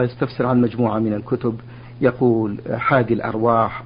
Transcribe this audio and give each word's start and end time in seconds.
يستفسر 0.00 0.46
عن 0.46 0.60
مجموعة 0.60 0.98
من 0.98 1.12
الكتب. 1.12 1.60
يقول 2.00 2.58
حادي 2.76 3.14
الأرواح 3.14 3.82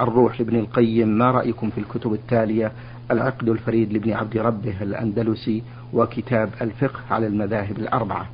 الروح 0.00 0.40
لابن 0.40 0.56
القيم 0.56 1.08
ما 1.08 1.30
رأيكم 1.30 1.70
في 1.70 1.78
الكتب 1.78 2.12
التالية؟ 2.12 2.72
العقد 3.10 3.48
الفريد 3.48 3.92
لابن 3.92 4.12
عبد 4.12 4.36
ربه 4.36 4.82
الأندلسي 4.82 5.62
وكتاب 5.92 6.48
الفقه 6.60 7.00
على 7.10 7.26
المذاهب 7.26 7.78
الأربعة. 7.78 8.26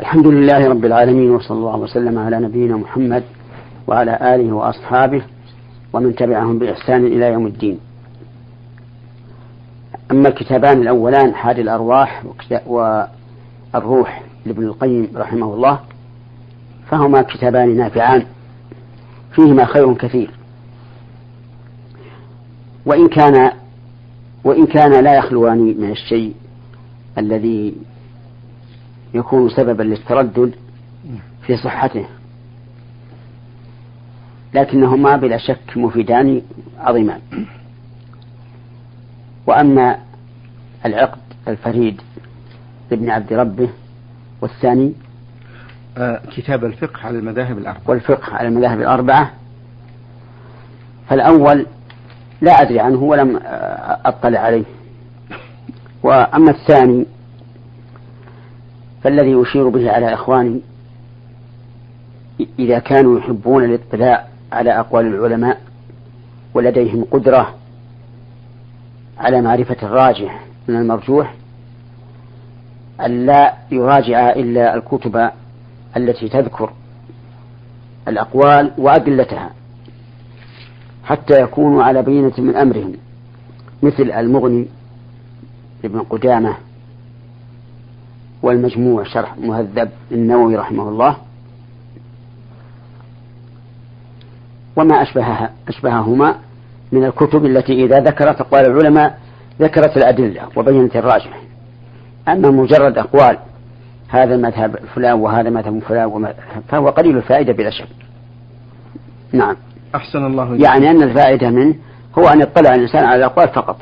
الحمد 0.00 0.26
لله 0.26 0.68
رب 0.68 0.84
العالمين 0.84 1.30
وصلى 1.30 1.58
الله 1.58 1.76
وسلم 1.76 2.18
على 2.18 2.40
نبينا 2.40 2.76
محمد 2.76 3.22
وعلى 3.86 4.34
آله 4.34 4.52
وأصحابه 4.52 5.22
ومن 5.92 6.14
تبعهم 6.14 6.58
بإحسان 6.58 7.06
إلى 7.06 7.26
يوم 7.32 7.46
الدين. 7.46 7.78
أما 10.10 10.28
الكتابان 10.28 10.82
الأولان 10.82 11.34
حادي 11.34 11.60
الأرواح 11.60 12.24
والروح 12.66 14.22
لابن 14.46 14.62
القيم 14.62 15.08
رحمه 15.16 15.54
الله 15.54 15.80
فهما 16.90 17.22
كتابان 17.22 17.76
نافعان 17.76 18.26
فيهما 19.34 19.64
خير 19.64 19.94
كثير. 19.94 20.30
وإن 22.86 23.08
كان 23.08 23.52
وإن 24.44 24.66
كان 24.66 25.04
لا 25.04 25.14
يخلوان 25.18 25.58
من 25.58 25.90
الشيء 25.90 26.34
الذي 27.18 27.74
يكون 29.14 29.48
سببا 29.48 29.82
للتردد 29.82 30.54
في 31.46 31.56
صحته. 31.56 32.06
لكنهما 34.54 35.16
بلا 35.16 35.38
شك 35.38 35.76
مفيدان 35.76 36.42
عظيمان 36.78 37.20
وأما 39.46 39.98
العقد 40.86 41.18
الفريد 41.48 42.00
لابن 42.90 43.10
عبد 43.10 43.32
ربه 43.32 43.68
والثاني؟ 44.42 44.92
آه 45.98 46.20
كتاب 46.36 46.64
الفقه 46.64 47.06
على 47.06 47.18
المذاهب 47.18 47.58
الأربعة. 47.58 47.82
والفقه 47.86 48.34
على 48.34 48.48
المذاهب 48.48 48.80
الأربعة. 48.80 49.30
فالأول 51.08 51.66
لا 52.40 52.52
أدري 52.52 52.80
عنه 52.80 53.02
ولم 53.02 53.36
آه، 53.36 53.98
أطلع 54.04 54.38
عليه. 54.40 54.64
وأما 56.02 56.50
الثاني 56.50 57.06
فالذي 59.02 59.42
أشير 59.42 59.68
به 59.68 59.90
على 59.90 60.14
إخواني 60.14 60.60
إذا 62.58 62.78
كانوا 62.78 63.18
يحبون 63.18 63.64
الاطلاع 63.64 64.28
على 64.52 64.80
أقوال 64.80 65.06
العلماء 65.06 65.60
ولديهم 66.54 67.04
قدرة 67.04 67.54
على 69.18 69.42
معرفة 69.42 69.76
الراجح 69.82 70.44
من 70.68 70.76
المرجوح 70.76 71.34
أن 73.06 73.26
لا 73.26 73.54
يراجع 73.70 74.30
إلا 74.30 74.74
الكتب 74.74 75.30
التي 75.96 76.28
تذكر 76.28 76.72
الأقوال 78.08 78.72
وأدلتها 78.78 79.50
حتى 81.04 81.42
يكونوا 81.42 81.82
على 81.82 82.02
بينة 82.02 82.32
من 82.38 82.56
أمرهم 82.56 82.92
مثل 83.82 84.10
المغني 84.10 84.66
لابن 85.82 86.00
قدامة 86.00 86.56
والمجموع 88.42 89.04
شرح 89.04 89.38
مهذب 89.38 89.90
النووي 90.12 90.56
رحمه 90.56 90.88
الله 90.88 91.16
وما 94.76 95.02
أشبهها 95.02 95.50
أشبههما 95.68 96.34
من 96.92 97.04
الكتب 97.04 97.44
التي 97.44 97.84
إذا 97.84 98.00
ذكرت 98.00 98.40
أقوال 98.40 98.66
العلماء 98.66 99.18
ذكرت 99.60 99.96
الأدلة 99.96 100.42
وبينت 100.56 100.96
الراجح. 100.96 101.40
أما 102.28 102.50
مجرد 102.50 102.98
أقوال 102.98 103.38
هذا 104.08 104.36
مذهب 104.36 104.76
فلان 104.94 105.20
وهذا 105.20 105.50
مذهب 105.50 105.78
فلان 105.78 106.34
فهو 106.68 106.88
قليل 106.88 107.16
الفائدة 107.16 107.52
بلا 107.52 107.70
شك. 107.70 107.88
نعم. 109.32 109.56
أحسن 109.94 110.26
الله 110.26 110.52
إليك. 110.52 110.60
يعني 110.60 110.90
أن 110.90 111.02
الفائدة 111.02 111.50
منه 111.50 111.74
هو 112.18 112.28
أن 112.28 112.40
يطلع 112.40 112.74
الإنسان 112.74 113.04
على 113.04 113.16
الأقوال 113.16 113.48
فقط 113.48 113.76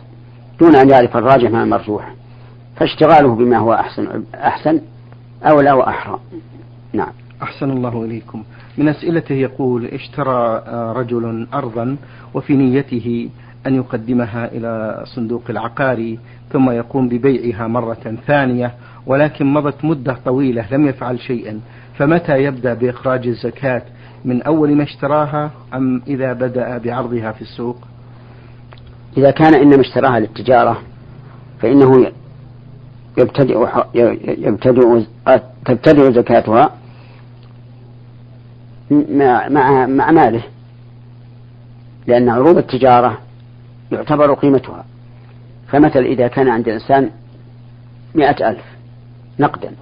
دون 0.61 0.77
أن 0.77 0.91
يعرف 0.91 1.17
الراجح 1.17 1.51
من 1.51 1.61
المرجوح. 1.61 2.15
فاشتغاله 2.77 3.35
بما 3.35 3.59
هو 3.59 3.73
أحسن 3.75 4.25
أحسن 4.35 4.81
أولى 5.43 5.73
وأحرى 5.73 6.19
نعم. 6.93 7.13
أحسن 7.43 7.71
الله 7.71 8.05
إليكم. 8.05 8.43
من 8.79 8.89
أسئلته 8.89 9.35
يقول 9.35 9.85
اشترى 9.85 10.63
رجل 10.97 11.47
أرضا 11.55 11.97
وفي 12.35 12.55
نيته 12.57 13.31
أن 13.67 13.75
يقدمها 13.75 14.47
إلى 14.53 15.03
صندوق 15.15 15.43
العقاري 15.51 16.19
ثم 16.53 16.71
يقوم 16.71 17.09
ببيعها 17.09 17.67
مرة 17.67 18.17
ثانية 18.27 18.75
ولكن 19.07 19.47
مضت 19.47 19.85
مدة 19.85 20.17
طويلة 20.25 20.67
لم 20.71 20.87
يفعل 20.87 21.21
شيئا. 21.21 21.61
فمتى 21.99 22.43
يبدأ 22.43 22.75
بإخراج 22.75 23.27
الزكاة؟ 23.27 23.83
من 24.25 24.43
أول 24.43 24.75
ما 24.75 24.83
اشتراها 24.83 25.51
أم 25.75 26.03
إذا 26.07 26.33
بدأ 26.33 26.79
بعرضها 26.79 27.33
في 27.33 27.43
السوق؟ 27.43 27.77
إذا 29.17 29.31
كان 29.31 29.55
إنما 29.55 29.81
اشتراها 29.81 30.21
للتجارة 30.21 30.79
فإنه 31.61 32.13
يبتدئ 33.19 33.67
يبتدئ 34.25 35.05
تبتدئ 35.67 36.13
زكاتها 36.13 36.73
مع 38.91 39.49
مع 39.49 39.87
مع 39.87 40.11
ماله 40.11 40.43
لأن 42.07 42.29
عروض 42.29 42.57
التجارة 42.57 43.19
يعتبر 43.93 44.35
قيمتها. 44.35 44.85
فمثل 45.69 45.99
إذا 45.99 46.29
كان 46.29 46.49
عند 46.49 46.69
الإنسان 46.69 47.11
مئة 48.15 48.51
ألف 48.51 48.65
نقدا 49.39 49.73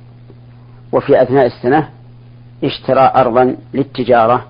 وفي 0.93 1.23
أثناء 1.23 1.47
السنة 1.47 1.89
اشترى 2.65 3.13
أرضا 3.17 3.57
للتجارة 3.75 4.47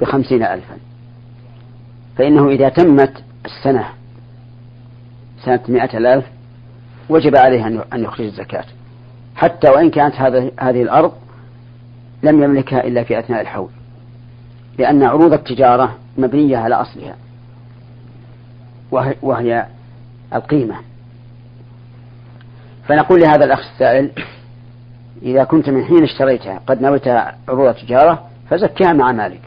بخمسين 0.00 0.42
ألفا. 0.42 0.76
فإنه 2.18 2.48
إذا 2.48 2.68
تمت 2.68 3.24
السنة 3.44 3.84
سنة 5.44 5.60
مئة 5.68 5.98
ألف 5.98 6.24
وجب 7.08 7.36
عليه 7.36 7.66
أن 7.66 8.04
يخرج 8.04 8.26
الزكاة. 8.26 8.64
حتى 9.36 9.70
وإن 9.70 9.90
كانت 9.90 10.14
هذه 10.60 10.82
الأرض 10.82 11.12
لم 12.22 12.42
يملكها 12.42 12.84
إلا 12.84 13.04
في 13.04 13.18
أثناء 13.18 13.40
الحول 13.40 13.70
لأن 14.78 15.02
عروض 15.02 15.32
التجارة 15.32 15.96
مبنية 16.18 16.56
على 16.56 16.74
أصلها 16.74 17.16
وهي 19.22 19.66
القيمة. 20.34 20.76
فنقول 22.88 23.20
لهذا 23.20 23.44
الأخ 23.44 23.58
السائل 23.72 24.10
إذا 25.22 25.44
كنت 25.44 25.70
من 25.70 25.84
حين 25.84 26.02
اشتريتها 26.02 26.60
قد 26.66 26.82
نويت 26.82 27.08
عروض 27.48 27.68
التجارة 27.68 28.26
فزكها 28.50 28.92
مع 28.92 29.12
مالك 29.12 29.42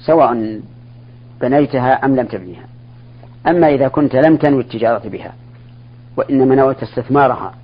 سواء 0.00 0.60
بنيتها 1.40 1.92
أم 2.04 2.16
لم 2.16 2.26
تبنيها. 2.26 2.64
أما 3.46 3.68
إذا 3.68 3.88
كنت 3.88 4.14
لم 4.14 4.36
تنوي 4.36 4.60
التجارة 4.60 5.08
بها 5.08 5.32
وإنما 6.16 6.54
نويت 6.54 6.82
استثمارها 6.82 7.54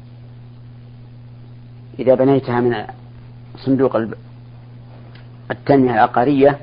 إذا 1.99 2.15
بنيتها 2.15 2.61
من 2.61 2.85
صندوق 3.57 3.97
التنمية 5.51 5.91
العقارية 5.91 6.59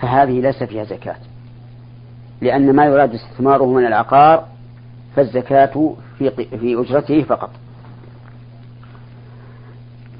فهذه 0.00 0.40
ليس 0.40 0.62
فيها 0.62 0.84
زكاة 0.84 1.16
لأن 2.40 2.76
ما 2.76 2.84
يراد 2.84 3.14
استثماره 3.14 3.66
من 3.66 3.86
العقار 3.86 4.46
فالزكاة 5.16 5.94
في 6.18 6.30
في 6.30 6.80
أجرته 6.80 7.22
فقط. 7.22 7.50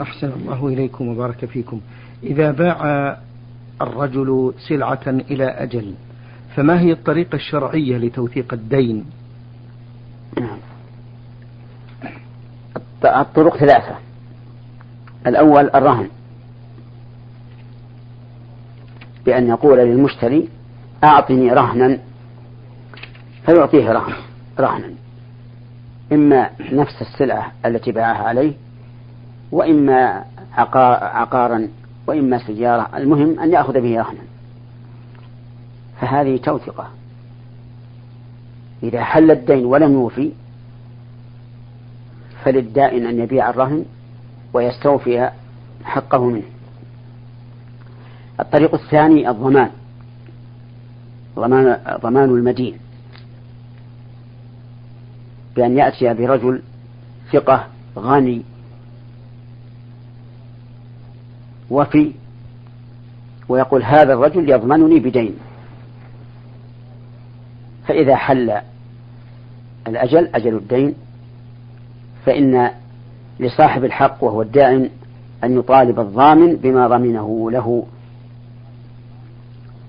أحسن 0.00 0.32
الله 0.32 0.68
إليكم 0.68 1.08
وبارك 1.08 1.44
فيكم. 1.44 1.80
إذا 2.22 2.50
باع 2.50 3.18
الرجل 3.82 4.54
سلعة 4.68 5.06
إلى 5.06 5.44
أجل 5.44 5.94
فما 6.56 6.80
هي 6.80 6.92
الطريقة 6.92 7.36
الشرعية 7.36 7.96
لتوثيق 7.98 8.52
الدين؟ 8.52 9.04
نعم. 10.40 10.58
الطرق 13.04 13.56
ثلاثة. 13.56 13.98
الأول 15.26 15.70
الرهن 15.74 16.08
بأن 19.26 19.48
يقول 19.48 19.78
للمشتري 19.78 20.48
أعطني 21.04 21.52
رهنا 21.52 21.98
فيعطيه 23.46 23.92
رهن 23.92 24.12
رهنا 24.60 24.90
إما 26.12 26.50
نفس 26.72 27.02
السلعة 27.02 27.52
التي 27.66 27.92
باعها 27.92 28.22
عليه 28.22 28.52
وإما 29.52 30.24
عقارا 30.56 31.68
وإما 32.06 32.38
سيارة. 32.38 32.88
المهم 32.96 33.40
أن 33.40 33.52
يأخذ 33.52 33.72
به 33.72 33.98
رهنا 33.98 34.20
فهذه 36.00 36.36
توثقة 36.36 36.88
إذا 38.82 39.04
حل 39.04 39.30
الدين 39.30 39.64
ولم 39.64 39.92
يوفي 39.92 40.32
فللدائن 42.44 43.06
أن 43.06 43.18
يبيع 43.18 43.50
الرهن 43.50 43.84
ويستوفي 44.52 45.30
حقه 45.84 46.24
منه. 46.24 46.46
الطريق 48.40 48.74
الثاني 48.74 49.30
الضمان 49.30 49.70
ضمان 51.36 51.78
ضمان 52.02 52.24
المدين. 52.24 52.78
بأن 55.58 55.78
يأتي 55.78 56.14
برجل 56.14 56.62
ثقة 57.32 57.66
غني. 57.98 58.42
وفي 61.70 62.12
ويقول 63.48 63.82
هذا 63.82 64.12
الرجل 64.12 64.50
يضمنني 64.50 65.00
بدين. 65.00 65.36
فإذا 67.86 68.16
حل 68.16 68.60
الأجل 69.86 70.28
أجل 70.34 70.56
الدين 70.56 70.94
فإن 72.26 72.70
لصاحب 73.40 73.84
الحق 73.84 74.24
وهو 74.24 74.42
الدائن 74.42 74.90
أن 75.44 75.58
يطالب 75.58 76.00
الضامن 76.00 76.56
بما 76.56 76.88
ضمنه 76.88 77.50
له. 77.50 77.86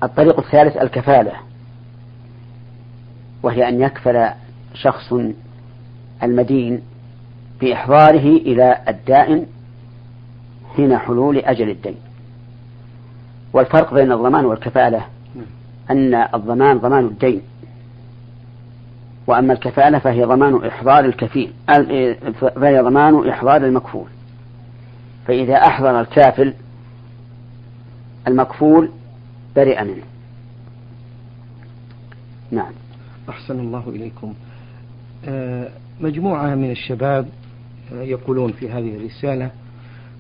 الطريق 0.04 0.40
الثالث 0.40 0.78
الكفالة 0.78 1.34
وهي 3.44 3.70
أن 3.70 3.82
يكفل 3.82 4.30
شخص 4.74 5.14
المدين 6.24 6.82
بإحضاره 7.62 8.38
إلى 8.38 8.82
الدائن 8.88 9.46
حين 10.76 10.98
حلول 10.98 11.38
أجل 11.38 11.70
الدين. 11.70 11.96
والفرق 13.54 13.94
بين 13.94 14.12
الضمان 14.12 14.46
والكفالة 14.46 15.06
أن 15.90 16.14
الضمان 16.34 16.78
ضمان 16.78 17.06
الدين 17.06 17.42
وأما 19.28 19.54
الكفالة 19.54 20.00
فهي 20.00 20.24
ضمان 20.24 20.66
إحضار 20.66 21.06
الكفيل 21.06 21.54
فهي 22.42 22.80
ضمان 22.82 23.30
إحضار 23.30 23.66
المكفول. 23.66 24.08
فإذا 25.28 25.56
أحضر 25.56 26.02
الكافل 26.02 26.54
المكفول 28.28 28.90
برئ 29.56 29.84
منه. 29.84 30.04
نعم. 32.52 32.72
أحسن 33.30 33.60
الله 33.60 33.84
إليكم. 33.90 34.34
آه، 35.26 35.70
مجموعة 36.02 36.56
من 36.56 36.72
الشباب 36.72 37.30
يقولون 37.92 38.52
في 38.52 38.72
هذه 38.72 38.96
الرسالة 38.96 39.52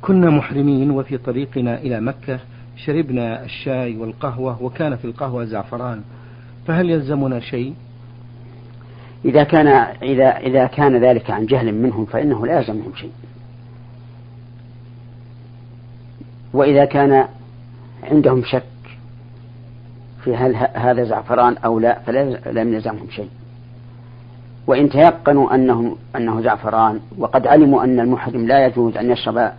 كنا 0.01 0.29
محرمين 0.29 0.91
وفي 0.91 1.17
طريقنا 1.17 1.77
إلى 1.77 2.01
مكة 2.01 2.39
شربنا 2.75 3.43
الشاي 3.43 3.97
والقهوة 3.97 4.63
وكان 4.63 4.95
في 4.95 5.05
القهوة 5.05 5.45
زعفران 5.45 6.01
فهل 6.67 6.89
يلزمنا 6.89 7.39
شيء؟ 7.39 7.73
إذا 9.25 9.43
كان 9.43 9.67
إذا 10.03 10.37
إذا 10.37 10.67
كان 10.67 10.97
ذلك 10.97 11.29
عن 11.29 11.45
جهل 11.45 11.75
منهم 11.75 12.05
فإنه 12.05 12.45
لا 12.45 12.57
يلزمهم 12.57 12.95
شيء. 12.95 13.11
وإذا 16.53 16.85
كان 16.85 17.27
عندهم 18.03 18.43
شك 18.43 18.63
في 20.23 20.35
هل 20.35 20.55
هذا 20.55 21.03
زعفران 21.03 21.57
أو 21.57 21.79
لا 21.79 21.99
فلا 21.99 22.51
لم 22.51 22.73
يلزمهم 22.73 23.07
شيء. 23.09 23.29
وإن 24.69 24.89
تيقنوا 24.89 25.55
أنه 25.55 25.97
أنه 26.15 26.41
زعفران 26.41 26.99
وقد 27.17 27.47
علموا 27.47 27.83
أن 27.83 27.99
المحرم 27.99 28.47
لا 28.47 28.65
يجوز 28.65 28.97
أن 28.97 29.11
يشرب 29.11 29.51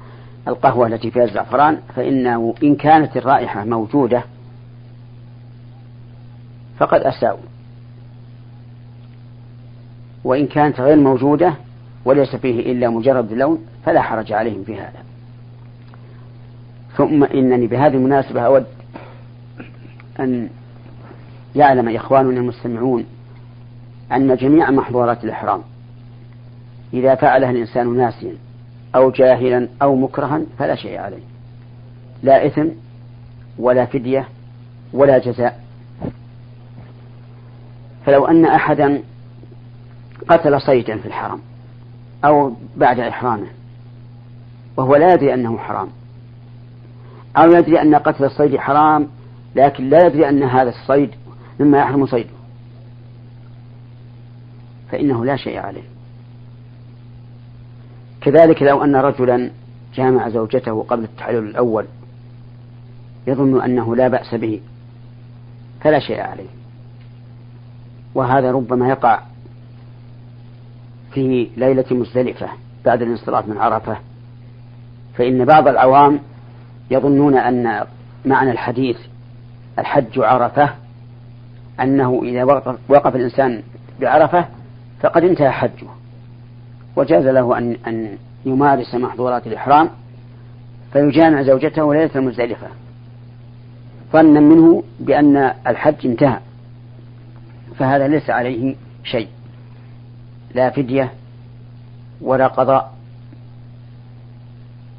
القهوة 0.48 0.86
التي 0.86 1.10
فيها 1.10 1.24
الزعفران 1.24 1.78
فإنه 1.96 2.54
إن 2.62 2.76
كانت 2.76 3.16
الرائحة 3.16 3.64
موجودة 3.64 4.22
فقد 6.78 7.00
أساءوا. 7.00 7.40
وإن 10.24 10.46
كانت 10.46 10.80
غير 10.80 10.96
موجودة 10.96 11.54
وليس 12.04 12.36
فيه 12.36 12.72
إلا 12.72 12.90
مجرد 12.90 13.32
لون 13.32 13.58
فلا 13.84 14.02
حرج 14.02 14.32
عليهم 14.32 14.64
في 14.64 14.74
هذا. 14.74 15.02
ثم 16.96 17.24
إنني 17.24 17.66
بهذه 17.66 17.94
المناسبة 17.94 18.40
أود 18.40 18.66
أن 20.20 20.48
يعلم 21.56 21.88
إخواننا 21.88 22.40
المستمعون 22.40 23.04
أن 24.12 24.36
جميع 24.36 24.70
محظورات 24.70 25.24
الإحرام. 25.24 25.62
إذا 26.94 27.14
فعلها 27.14 27.50
الإنسان 27.50 27.96
ناسيا 27.96 28.34
أو 28.94 29.10
جاهلا 29.10 29.68
أو 29.82 29.96
مكرها 29.96 30.40
فلا 30.58 30.74
شيء 30.74 30.98
عليه. 30.98 31.22
لا 32.22 32.46
إثم 32.46 32.66
ولا 33.58 33.86
فدية 33.86 34.28
ولا 34.92 35.18
جزاء. 35.18 35.60
فلو 38.06 38.24
أن 38.24 38.44
أحدا 38.44 39.02
قتل 40.28 40.60
صيدا 40.60 40.98
في 40.98 41.06
الحرم 41.06 41.40
أو 42.24 42.52
بعد 42.76 42.98
إحرامه 42.98 43.46
وهو 44.76 44.96
لا 44.96 45.14
يدري 45.14 45.34
أنه 45.34 45.58
حرام 45.58 45.88
أو 47.36 47.52
يدري 47.52 47.82
أن 47.82 47.94
قتل 47.94 48.24
الصيد 48.24 48.56
حرام 48.56 49.08
لكن 49.54 49.88
لا 49.88 50.06
يدري 50.06 50.28
أن 50.28 50.42
هذا 50.42 50.68
الصيد 50.68 51.10
مما 51.60 51.78
يحرم 51.78 52.06
صيده. 52.06 52.39
فإنه 54.90 55.24
لا 55.24 55.36
شيء 55.36 55.58
عليه. 55.58 55.82
كذلك 58.20 58.62
لو 58.62 58.84
أن 58.84 58.96
رجلا 58.96 59.50
جامع 59.94 60.28
زوجته 60.28 60.82
قبل 60.82 61.04
التحلل 61.04 61.48
الأول 61.48 61.86
يظن 63.26 63.62
أنه 63.62 63.96
لا 63.96 64.08
بأس 64.08 64.34
به 64.34 64.60
فلا 65.80 65.98
شيء 65.98 66.20
عليه. 66.20 66.48
وهذا 68.14 68.52
ربما 68.52 68.88
يقع 68.88 69.20
في 71.12 71.48
ليلة 71.56 71.84
مزدلفة 71.90 72.48
بعد 72.84 73.02
الانصراف 73.02 73.48
من 73.48 73.58
عرفة. 73.58 73.96
فإن 75.14 75.44
بعض 75.44 75.68
العوام 75.68 76.20
يظنون 76.90 77.36
أن 77.36 77.86
معنى 78.24 78.50
الحديث 78.50 78.98
الحج 79.78 80.18
عرفة 80.18 80.70
أنه 81.80 82.20
إذا 82.24 82.44
وقف 82.88 83.16
الإنسان 83.16 83.62
بعرفة 84.00 84.46
فقد 85.00 85.24
انتهى 85.24 85.50
حجه. 85.50 85.86
وجاز 86.96 87.26
له 87.26 87.58
أن 87.58 87.76
أن 87.86 88.18
يمارس 88.44 88.94
محظورات 88.94 89.46
الإحرام 89.46 89.90
فيجامع 90.92 91.42
زوجته 91.42 91.94
ليلة 91.94 92.10
المزدلفة. 92.16 92.66
ظنا 94.12 94.40
منه 94.40 94.82
بأن 95.00 95.36
الحج 95.66 96.06
انتهى 96.06 96.38
فهذا 97.78 98.08
ليس 98.08 98.30
عليه 98.30 98.76
شيء. 99.04 99.28
لا 100.54 100.70
فدية 100.70 101.12
ولا 102.20 102.46
قضاء. 102.46 102.92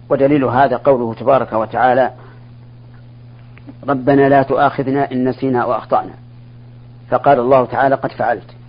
ودليل 0.10 0.44
هذا 0.44 0.78
قوله 0.78 1.14
تبارك 1.14 1.54
وتعالى 1.54 2.12
ربنا 3.88 4.30
لا 4.30 4.44
تؤاخذنا 4.44 5.12
إن 5.12 5.30
نسينا 5.30 5.66
وأخطأنا. 5.66 6.14
فقال 7.10 7.40
الله 7.40 7.66
تعالى 7.66 7.96
قد 7.96 8.12
فعلت. 8.12 8.61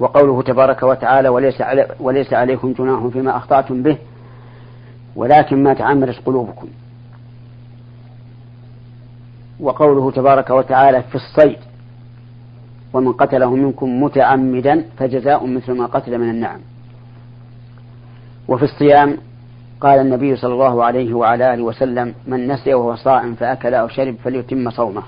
وقوله 0.00 0.42
تبارك 0.42 0.82
وتعالى 0.82 1.28
وليس, 1.28 1.60
علي 1.60 1.88
وليس 2.00 2.32
عليكم 2.32 2.72
جناح 2.72 3.06
فيما 3.06 3.36
أخطأتم 3.36 3.82
به 3.82 3.98
ولكن 5.16 5.62
ما 5.62 5.74
تعمدت 5.74 6.26
قلوبكم. 6.26 6.68
وقوله 9.60 10.10
تبارك 10.10 10.50
وتعالى 10.50 11.02
في 11.02 11.14
الصيد 11.14 11.58
ومن 12.92 13.12
قتله 13.12 13.54
منكم 13.54 14.02
متعمدا 14.02 14.84
فجزاء 14.98 15.46
مثل 15.46 15.72
ما 15.72 15.86
قتل 15.86 16.18
من 16.18 16.30
النعم. 16.30 16.60
وفي 18.48 18.62
الصيام 18.62 19.16
قال 19.80 20.00
النبي 20.00 20.36
صلى 20.36 20.52
الله 20.52 20.84
عليه 20.84 21.14
وعلى 21.14 21.54
آله 21.54 21.62
وسلم 21.62 22.14
من 22.26 22.48
نسي 22.48 22.74
وهو 22.74 22.96
صائم 22.96 23.34
فأكل 23.34 23.74
أو 23.74 23.88
شرب 23.88 24.14
فليتم 24.24 24.70
صومه 24.70 25.02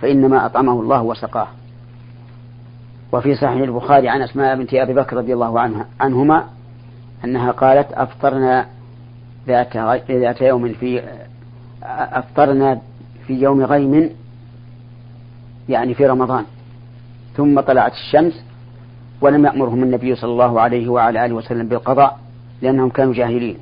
فإنما 0.00 0.46
أطعمه 0.46 0.80
الله 0.80 1.02
وسقاه. 1.02 1.48
وفي 3.12 3.34
صحيح 3.34 3.62
البخاري 3.62 4.08
عن 4.08 4.22
أسماء 4.22 4.56
بنت 4.56 4.74
أبي 4.74 4.94
بكر 4.94 5.16
رضي 5.16 5.34
الله 5.34 5.60
عنها 5.60 5.86
عنهما 6.00 6.44
أنها 7.24 7.50
قالت 7.50 7.92
أفطرنا 7.92 8.66
ذات 9.46 9.76
ذات 10.10 10.40
يوم 10.40 10.72
في 10.72 11.02
أفطرنا 11.82 12.80
في 13.26 13.34
يوم 13.34 13.62
غيم 13.62 14.10
يعني 15.68 15.94
في 15.94 16.06
رمضان. 16.06 16.44
ثم 17.36 17.60
طلعت 17.60 17.92
الشمس 17.92 18.44
ولم 19.20 19.44
يأمرهم 19.44 19.82
النبي 19.82 20.14
صلى 20.14 20.30
الله 20.30 20.60
عليه 20.60 20.88
وعلى 20.88 21.26
آله 21.26 21.34
وسلم 21.34 21.68
بالقضاء 21.68 22.18
لأنهم 22.62 22.88
كانوا 22.88 23.14
جاهلين. 23.14 23.58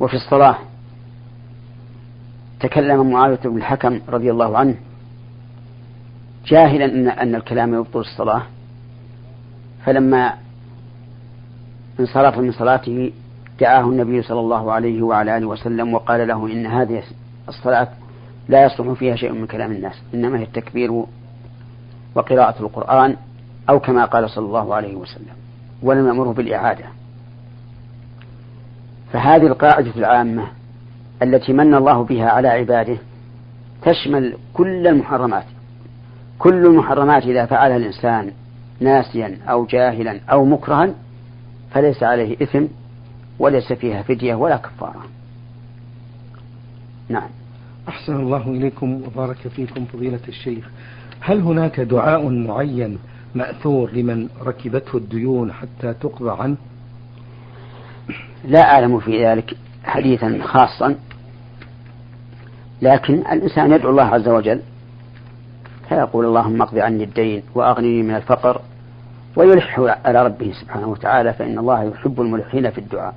وفي 0.00 0.14
الصلاة 0.14 0.56
تكلم 2.60 3.10
معاوية 3.10 3.38
بن 3.44 3.56
الحكم 3.56 4.00
رضي 4.08 4.30
الله 4.30 4.58
عنه 4.58 4.74
جاهلا 6.46 6.84
أن 6.84 7.08
أن 7.08 7.34
الكلام 7.34 7.74
يبطل 7.74 8.00
الصلاة. 8.00 8.42
فلما 9.84 10.34
انصرف 12.00 12.38
من 12.38 12.52
صلاته 12.52 13.12
دعاه 13.60 13.80
النبي 13.80 14.22
صلى 14.22 14.40
الله 14.40 14.72
عليه 14.72 15.02
وعلى 15.02 15.36
آله 15.36 15.46
وسلم 15.46 15.94
وقال 15.94 16.28
له 16.28 16.46
إن 16.46 16.66
هذه 16.66 17.02
الصلاة 17.48 17.88
لا 18.48 18.64
يصلح 18.64 18.92
فيها 18.92 19.16
شيء 19.16 19.32
من 19.32 19.46
كلام 19.46 19.72
الناس 19.72 20.02
إنما 20.14 20.38
هي 20.38 20.42
التكبير 20.42 21.04
وقراءة 22.14 22.62
القرآن 22.62 23.16
أو 23.68 23.80
كما 23.80 24.04
قال 24.04 24.30
صلى 24.30 24.46
الله 24.46 24.74
عليه 24.74 24.96
وسلم 24.96 25.34
ولم 25.82 26.06
يأمره 26.06 26.32
بالإعادة. 26.32 26.84
فهذه 29.12 29.46
القاعدة 29.46 29.92
العامة 29.96 30.46
التي 31.22 31.52
من 31.52 31.74
الله 31.74 32.04
بها 32.04 32.30
على 32.30 32.48
عباده 32.48 32.98
تشمل 33.82 34.34
كل 34.54 34.86
المحرمات. 34.86 35.44
كل 36.40 36.66
المحرمات 36.66 37.22
إذا 37.22 37.46
فعلها 37.46 37.76
الإنسان 37.76 38.30
ناسيا 38.80 39.38
أو 39.48 39.66
جاهلا 39.66 40.20
أو 40.30 40.44
مكرها 40.44 40.94
فليس 41.70 42.02
عليه 42.02 42.36
إثم 42.42 42.64
وليس 43.38 43.72
فيها 43.72 44.02
فدية 44.02 44.34
ولا 44.34 44.56
كفارة. 44.56 45.04
نعم. 47.08 47.28
أحسن 47.88 48.16
الله 48.16 48.48
إليكم 48.48 49.02
وبارك 49.02 49.36
فيكم 49.36 49.84
فضيلة 49.84 50.20
الشيخ. 50.28 50.70
هل 51.20 51.40
هناك 51.40 51.80
دعاء 51.80 52.28
معين 52.28 52.98
مأثور 53.34 53.90
لمن 53.92 54.28
ركبته 54.42 54.96
الديون 54.96 55.52
حتى 55.52 55.94
تقضى 55.94 56.42
عنه؟ 56.42 56.56
لا 58.44 58.72
أعلم 58.72 59.00
في 59.00 59.26
ذلك 59.26 59.56
حديثا 59.84 60.38
خاصا 60.42 60.96
لكن 62.82 63.14
الإنسان 63.14 63.72
يدعو 63.72 63.90
الله 63.90 64.02
عز 64.04 64.28
وجل 64.28 64.60
فيقول 65.90 66.24
اللهم 66.24 66.62
اقض 66.62 66.78
عني 66.78 67.04
الدين 67.04 67.42
وأغنني 67.54 68.02
من 68.02 68.14
الفقر 68.14 68.60
ويلح 69.36 69.80
على 70.04 70.26
ربه 70.26 70.52
سبحانه 70.62 70.88
وتعالى 70.88 71.32
فإن 71.32 71.58
الله 71.58 71.82
يحب 71.82 72.20
الملحين 72.20 72.70
في 72.70 72.78
الدعاء. 72.78 73.14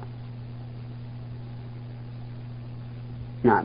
نعم. 3.44 3.64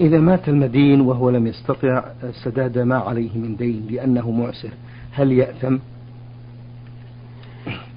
إذا 0.00 0.18
مات 0.18 0.48
المدين 0.48 1.00
وهو 1.00 1.30
لم 1.30 1.46
يستطع 1.46 2.04
سداد 2.44 2.78
ما 2.78 2.98
عليه 2.98 3.38
من 3.38 3.56
دين 3.56 3.86
لأنه 3.90 4.30
معسر 4.30 4.70
هل 5.12 5.32
يأثم؟ 5.32 5.78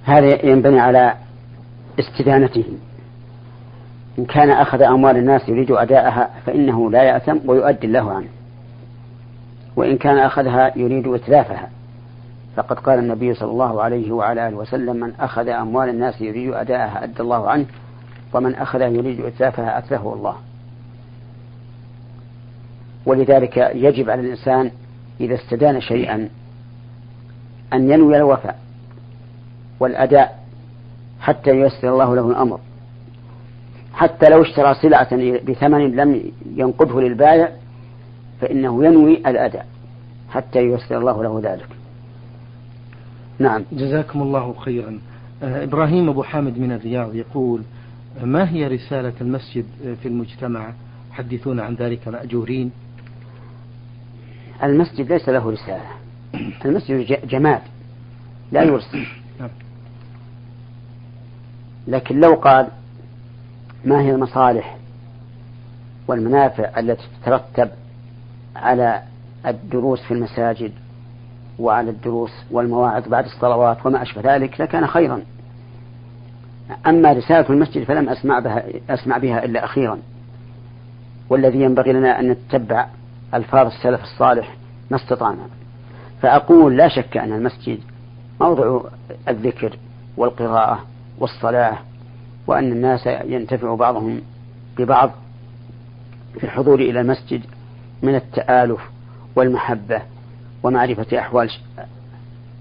هذا 0.04 0.46
ينبني 0.46 0.80
على 0.80 1.14
استدانته. 2.00 2.66
إن 4.20 4.26
كان 4.26 4.50
أخذ 4.50 4.82
أموال 4.82 5.18
الناس 5.18 5.50
يريد 5.50 5.72
أداءها 5.72 6.30
فإنه 6.46 6.92
لا 6.92 7.04
يأثم 7.04 7.38
ويؤدي 7.46 7.88
الله 7.88 8.12
عنه. 8.12 8.28
وإن 9.78 9.98
كان 9.98 10.18
أخذها 10.18 10.78
يريد 10.78 11.08
إتلافها. 11.08 11.70
فقد 12.56 12.80
قال 12.80 13.00
النبي 13.00 13.34
صلى 13.34 13.52
الله 13.52 13.82
عليه 13.82 14.12
وعلى 14.12 14.48
آله 14.48 14.58
وسلم 14.58 14.96
من 14.96 15.14
أخذ 15.20 15.50
أموال 15.50 15.90
الناس 15.90 16.22
يريد 16.22 16.54
أداءها 16.54 17.04
أدى 17.04 17.22
الله 17.22 17.50
عنه 17.50 17.66
ومن 18.34 18.56
أخذها 18.56 18.88
يريد 18.88 19.22
إتلافها 19.22 19.78
أتلفه 19.78 20.14
الله. 20.14 20.36
ولذلك 23.06 23.58
يجب 23.58 24.10
على 24.10 24.22
الإنسان 24.22 24.72
إذا 25.20 25.36
استدان 25.36 25.82
شيئا 25.82 26.30
أن 27.74 27.92
ينوي 27.92 28.18
الوفاء 28.18 28.60
والأداء 29.80 30.40
حتى 31.20 31.50
ييسر 31.50 31.90
الله 31.94 32.16
له 32.16 32.30
الأمر. 32.30 32.60
حتى 33.94 34.30
لو 34.30 34.42
اشترى 34.42 34.74
سلعة 34.74 35.16
بثمن 35.42 35.96
لم 35.96 36.32
ينقده 36.56 37.02
للبائع 37.02 37.52
فإنه 38.42 38.86
ينوي 38.86 39.18
الأداء 39.18 39.68
حتى 40.30 40.60
ييسر 40.60 40.98
الله 40.98 41.24
له 41.24 41.42
ذلك. 41.44 41.68
نعم. 43.40 43.64
جزاكم 43.72 44.22
الله 44.22 44.54
خيرا. 44.54 45.00
آه، 45.44 45.64
إبراهيم 45.64 46.10
أبو 46.10 46.24
حامد 46.24 46.58
من 46.58 46.72
الرياض 46.72 47.16
يقول 47.16 47.62
ما 48.24 48.50
هي 48.50 48.68
رسالة 48.68 49.14
المسجد 49.22 49.66
في 50.02 50.08
المجتمع؟ 50.08 50.74
حدثونا 51.12 51.64
عن 51.64 51.76
ذلك 51.76 52.08
مأجورين. 52.08 52.72
المسجد 54.64 55.12
ليس 55.12 55.30
له 55.30 55.52
رسالة. 55.52 55.90
المسجد 56.66 57.28
جماد 57.28 57.62
لا 58.52 58.64
يرسل. 58.64 59.06
نعم. 59.40 59.50
لكن 61.88 62.20
لو 62.20 62.34
قال 62.34 62.68
ما 63.86 64.02
هي 64.02 64.12
المصالح 64.12 64.78
والمنافع 66.08 66.80
التي 66.80 67.04
تترتب 67.22 67.70
على 68.58 69.02
الدروس 69.46 70.02
في 70.02 70.14
المساجد 70.14 70.72
وعلى 71.60 71.90
الدروس 71.90 72.32
والمواعظ 72.52 73.08
بعد 73.08 73.26
الصلوات 73.26 73.86
وما 73.86 74.02
أشبه 74.02 74.36
ذلك 74.36 74.62
لكان 74.62 74.88
خيرا. 74.88 75.22
أما 76.88 77.14
رسالة 77.14 77.50
المسجد 77.50 77.84
فلم 77.84 78.10
أسمع 78.10 78.40
بها, 78.40 78.64
أسمع 78.90 79.18
بها 79.18 79.46
إلا 79.46 79.66
أخيرا. 79.66 80.00
والذي 81.30 81.62
ينبغي 81.62 81.94
لنا 81.94 82.20
أن 82.20 82.30
نتبع 82.30 82.88
ألفاظ 83.34 83.66
السلف 83.66 84.02
الصالح 84.04 84.56
ما 84.92 84.98
استطعنا. 84.98 85.48
فأقول 86.22 86.78
لا 86.78 86.88
شك 86.88 87.18
أن 87.18 87.34
المسجد 87.34 87.80
موضع 88.42 88.82
الذكر 89.28 89.78
والقراءة 90.18 90.86
والصلاة 91.20 91.78
وأن 92.48 92.72
الناس 92.72 93.08
ينتفع 93.08 93.76
بعضهم 93.76 94.22
ببعض 94.78 95.12
في 96.38 96.44
الحضور 96.44 96.80
إلى 96.80 97.02
المسجد 97.02 97.42
من 98.04 98.16
التآلف 98.16 98.80
والمحبة 99.36 100.02
ومعرفة 100.64 101.20
أحوال 101.20 101.52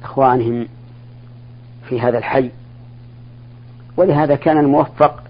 إخوانهم 0.03 0.69
في 1.89 2.01
هذا 2.01 2.19
الحي. 2.19 2.51
ولهذا 3.97 4.35
كان 4.35 4.59
الموفق 4.59 5.23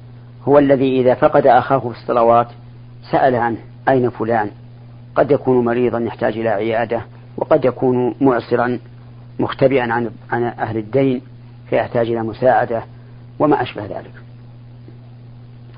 هو 0.48 0.58
الذي 0.58 1.00
إذا 1.00 1.14
فقد 1.14 1.46
أخاه 1.46 1.78
في 1.78 1.98
الصلوات 1.98 2.48
سأل 3.10 3.34
عنه 3.34 3.58
أين 3.88 4.10
فلان؟ 4.10 4.50
قد 5.14 5.30
يكون 5.30 5.64
مريضا 5.64 5.98
يحتاج 5.98 6.38
إلى 6.38 6.48
عيادة 6.48 7.00
وقد 7.36 7.64
يكون 7.64 8.14
معسرا 8.20 8.78
مختبئا 9.38 9.92
عن 9.92 10.10
عن 10.30 10.42
أهل 10.42 10.76
الدين 10.76 11.22
فيحتاج 11.70 12.10
إلى 12.10 12.22
مساعدة 12.22 12.82
وما 13.38 13.62
أشبه 13.62 13.86
ذلك. 13.86 14.12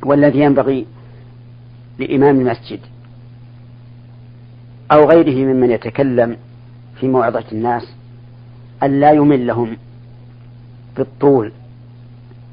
والذي 0.02 0.40
ينبغي 0.40 0.86
لإمام 1.98 2.40
المسجد 2.40 2.80
أو 4.92 5.10
غيره 5.10 5.52
ممن 5.52 5.70
يتكلم 5.70 6.36
في 7.00 7.08
موعظة 7.08 7.44
الناس 7.52 7.94
أن 8.82 9.00
لا 9.00 9.12
يمل 9.12 9.46
لهم 9.46 9.76
بالطول 10.96 11.52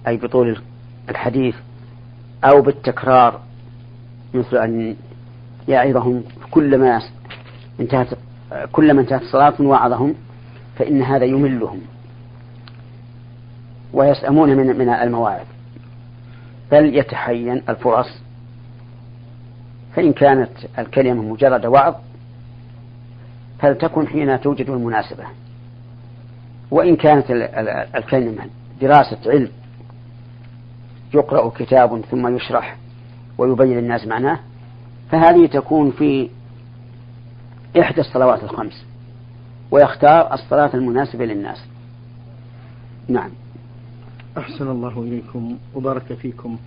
أي 0.07 0.17
بطول 0.17 0.57
الحديث 1.09 1.55
أو 2.43 2.61
بالتكرار 2.61 3.41
مثل 4.33 4.57
أن 4.57 4.95
يعظهم 5.67 6.23
كلما 6.51 7.01
انتهت 7.79 8.07
كلما 8.71 9.01
انتهت 9.01 9.21
الصلاة 9.21 9.61
وعظهم 9.61 10.15
فإن 10.75 11.01
هذا 11.01 11.25
يملهم 11.25 11.81
ويسأمون 13.93 14.49
من 14.57 14.77
من 14.77 14.89
المواعظ. 14.89 15.45
بل 16.71 16.97
يتحين 16.97 17.61
الفرص 17.69 18.07
فإن 19.95 20.13
كانت 20.13 20.49
الكلمة 20.79 21.21
مجرد 21.21 21.65
وعظ 21.65 21.95
فلتكن 23.59 24.07
حين 24.07 24.41
توجد 24.41 24.69
المناسبة. 24.69 25.23
وإن 26.71 26.95
كانت 26.95 27.25
الكلمة 27.95 28.43
دراسة 28.81 29.17
علم 29.31 29.49
يقرأ 31.13 31.49
كتاب 31.49 32.01
ثم 32.11 32.35
يشرح 32.35 32.77
ويبين 33.37 33.77
الناس 33.77 34.07
معناه 34.07 34.39
فهذه 35.11 35.45
تكون 35.45 35.91
في 35.91 36.29
إحدى 37.79 38.01
الصلوات 38.01 38.43
الخمس 38.43 38.85
ويختار 39.71 40.33
الصلاة 40.33 40.69
المناسبة 40.73 41.25
للناس. 41.25 41.65
نعم. 43.07 43.29
أحسن 44.37 44.67
الله 44.71 45.01
إليكم 45.01 45.57
وبارك 45.75 46.13
فيكم. 46.13 46.57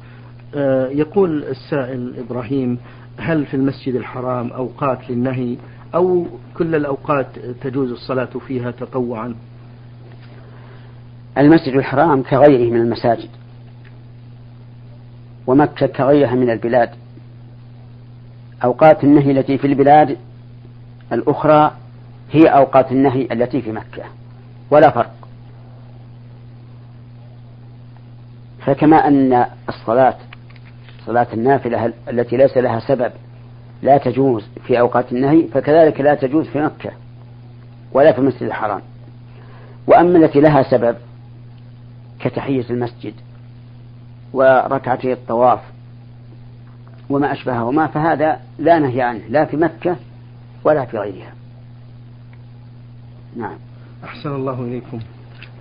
آه 0.54 0.88
يقول 0.88 1.44
السائل 1.44 2.14
إبراهيم 2.18 2.78
هل 3.18 3.46
في 3.46 3.54
المسجد 3.54 3.94
الحرام 3.94 4.52
أوقات 4.52 5.10
للنهي 5.10 5.56
أو 5.94 6.26
كل 6.56 6.74
الأوقات 6.74 7.26
تجوز 7.60 7.90
الصلاة 7.90 8.30
فيها 8.46 8.70
تطوعا؟ 8.70 9.34
المسجد 11.38 11.74
الحرام 11.74 12.22
كغيره 12.22 12.70
من 12.70 12.80
المساجد 12.80 13.28
ومكة 15.46 15.86
كغيرها 15.86 16.34
من 16.34 16.50
البلاد. 16.50 16.90
أوقات 18.64 19.04
النهي 19.04 19.30
التي 19.30 19.58
في 19.58 19.66
البلاد 19.66 20.16
الأخرى 21.12 21.72
هي 22.32 22.44
أوقات 22.46 22.92
النهي 22.92 23.28
التي 23.32 23.62
في 23.62 23.72
مكة 23.72 24.04
ولا 24.70 24.90
فرق. 24.90 25.14
فكما 28.66 28.96
أن 28.96 29.46
الصلاة 29.68 30.16
صلاة 31.06 31.26
النافلة 31.32 31.92
التي 32.08 32.36
ليس 32.36 32.56
لها 32.56 32.80
سبب 32.80 33.12
لا 33.82 33.98
تجوز 33.98 34.44
في 34.66 34.80
أوقات 34.80 35.12
النهي 35.12 35.46
فكذلك 35.46 36.00
لا 36.00 36.14
تجوز 36.14 36.46
في 36.46 36.60
مكة 36.60 36.90
ولا 37.92 38.12
في 38.12 38.18
المسجد 38.18 38.42
الحرام. 38.42 38.80
وأما 39.86 40.18
التي 40.18 40.40
لها 40.40 40.62
سبب 40.62 40.96
كتحية 42.20 42.64
المسجد 42.70 43.14
وركعتي 44.32 45.12
الطواف 45.12 45.60
وما 47.10 47.32
أشبههما 47.32 47.86
فهذا 47.86 48.40
لا 48.58 48.78
نهي 48.78 49.02
عنه 49.02 49.20
لا 49.28 49.44
في 49.44 49.56
مكة 49.56 49.96
ولا 50.64 50.84
في 50.84 50.98
غيرها. 50.98 51.32
نعم. 53.36 53.56
أحسن 54.04 54.34
الله 54.34 54.60
إليكم. 54.62 54.98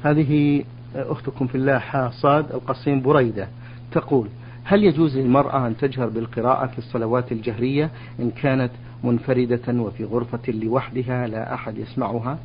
هذه 0.03 0.63
أختكم 0.95 1.47
في 1.47 1.55
الله 1.55 1.77
حاصاد 1.77 2.51
القصيم 2.51 3.01
بريدة 3.01 3.47
تقول 3.91 4.27
هل 4.69 4.83
يجوز 4.83 5.17
للمرأة 5.17 5.67
أن 5.67 5.77
تجهر 5.77 6.09
بالقراءة 6.09 6.67
في 6.67 6.77
الصلوات 6.77 7.31
الجهرية 7.31 7.89
إن 8.19 8.31
كانت 8.31 8.71
منفردة 9.03 9.81
وفي 9.81 10.03
غرفة 10.03 10.51
لوحدها 10.51 11.27
لا 11.27 11.53
أحد 11.53 11.77
يسمعها؟ 11.77 12.37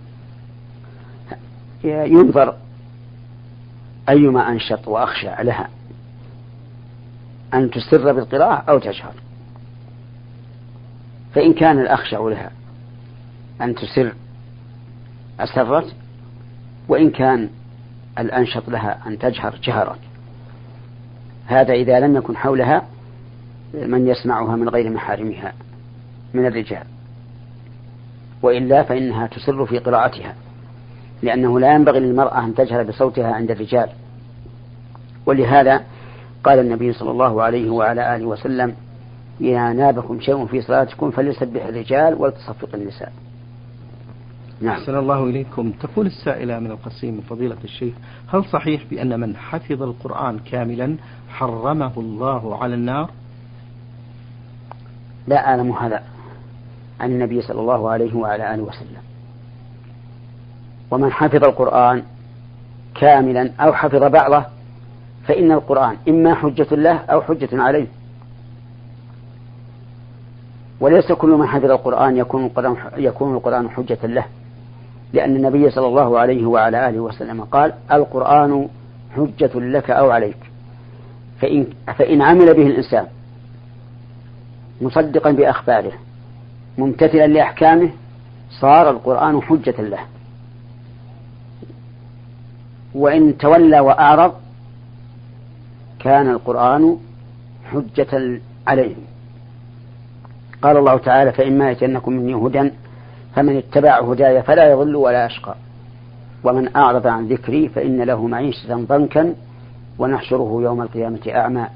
ينظر 1.85 2.57
أيما 4.09 4.49
أنشط 4.49 4.89
وأخشع 4.89 5.43
لها 5.43 5.69
أن 7.55 7.71
تسر 7.71 8.13
بالقراءة 8.13 8.71
أو 8.71 8.79
تجهر. 8.79 9.15
فإن 11.35 11.53
كان 11.53 11.79
الأخشع 11.79 12.19
لها 12.29 12.51
أن 13.61 13.75
تسر 13.75 14.13
أسرت؟ 15.41 15.95
وإن 16.89 17.11
كان 17.11 17.51
الأنشط 18.19 18.69
لها 18.69 18.99
أن 19.07 19.19
تجهر 19.19 19.59
جهرت 19.63 20.12
هذا 21.47 21.73
إذا 21.73 22.01
لم 22.01 22.17
يكن 22.17 22.37
حولها 22.37 22.83
من 23.75 24.09
يسمعها 24.09 24.57
من 24.57 24.69
غير 24.69 24.91
محارمها 24.91 25.53
من 26.35 26.47
الرجال. 26.47 26.85
وإلا 28.43 28.83
فإنها 28.83 29.27
تسر 29.27 29.67
في 29.67 29.79
قراءتها 29.79 30.35
لأنه 31.23 31.61
لا 31.61 31.75
ينبغي 31.75 32.01
للمرأة 32.01 32.45
أن 32.45 32.55
تجهر 32.55 32.83
بصوتها 32.83 33.33
عند 33.33 33.51
الرجال. 33.51 33.89
ولهذا 35.27 35.83
قال 36.45 36.59
النبي 36.59 36.93
صلى 36.93 37.11
الله 37.11 37.43
عليه 37.43 37.71
وعلى 37.71 38.17
آله 38.17 38.27
وسلم 38.27 38.75
إذا 39.41 39.73
نابكم 39.73 40.21
شيء 40.21 40.47
في 40.47 40.61
صلاتكم 40.61 41.11
فليسبح 41.11 41.65
الرجال 41.65 42.15
ولتصفق 42.15 42.69
النساء. 42.75 43.13
نعم. 44.63 44.75
أحسن 44.75 44.99
الله 44.99 45.25
إليكم. 45.25 45.71
تقول 45.71 46.07
السائلة 46.07 46.59
من 46.59 46.71
القصيم 46.71 47.21
فضيلة 47.21 47.57
الشيخ 47.65 47.95
هل 48.35 48.45
صحيح 48.45 48.83
بأن 48.91 49.21
من 49.21 49.37
حفظ 49.37 49.83
القرآن 49.83 50.39
كاملا 50.39 50.97
حرمه 51.29 51.93
الله 51.97 52.63
على 52.63 52.75
النار؟ 52.75 53.11
لا 55.27 55.49
أعلم 55.49 55.73
هذا. 55.73 56.03
عن 57.01 57.11
النبي 57.11 57.43
صلى 57.43 57.61
الله 57.61 57.91
عليه 57.91 58.17
وعلى 58.17 58.55
آله 58.55 58.63
وسلم. 58.63 59.03
ومن 60.91 61.13
حفظ 61.13 61.45
القرآن 61.45 62.03
كاملا 62.95 63.53
أو 63.61 63.73
حفظ 63.73 64.05
بعضه 64.05 64.45
فإن 65.25 65.53
القرآن 65.53 65.97
إما 66.09 66.35
حجة 66.35 66.75
له 66.75 66.97
أو 66.97 67.23
حجة 67.23 67.49
عليه. 67.53 67.87
وليس 70.81 71.13
كل 71.13 71.29
من 71.31 71.47
حفظ 71.47 71.71
القرآن 71.71 72.17
يكون 72.17 72.45
القرآن, 72.45 72.77
يكون 72.97 73.35
القرآن 73.35 73.71
حجة 73.71 74.07
له. 74.07 74.25
لأن 75.13 75.37
النبي 75.37 75.71
صلى 75.71 75.87
الله 75.87 76.19
عليه 76.19 76.47
وعلى 76.47 76.89
آله 76.89 77.01
وسلم 77.01 77.45
قال 77.45 77.73
القرآن 77.93 78.69
حجة 79.17 79.51
لك 79.55 79.91
أو 79.91 80.11
عليك. 80.11 80.37
فإن, 81.41 81.67
فإن 81.99 82.23
عمل 82.23 82.55
به 82.55 82.67
الإنسان 82.67 83.07
مصدقا 84.81 85.31
بأخباره 85.31 85.93
ممتثلا 86.79 87.27
لأحكامه 87.27 87.91
صار 88.61 88.91
القرآن 88.91 89.43
حجة 89.43 89.83
له. 89.83 89.99
وإن 92.95 93.39
تولى 93.39 93.81
وأعرض 93.81 94.35
كان 95.99 96.31
القرآن 96.31 96.97
حجة 97.73 98.41
عليه. 98.67 98.95
قال 100.63 100.77
الله 100.77 100.97
تعالى 100.97 101.33
فإما 101.33 101.71
يتنكم 101.71 102.13
مني 102.13 102.35
هدى 102.35 102.71
فمن 103.35 103.57
اتبع 103.57 104.01
هداي 104.01 104.43
فلا 104.43 104.71
يضل 104.71 104.97
ولا 104.97 105.27
يشقى. 105.27 105.55
ومن 106.45 106.77
أعرض 106.77 107.07
عن 107.07 107.29
ذكري 107.29 107.69
فإن 107.69 108.03
له 108.03 108.27
معيشة 108.27 108.75
ضنكا 108.75 109.35
ونحشره 109.99 110.59
يوم 110.63 110.83
القيامة 110.83 111.21
أعمى. 111.29 111.67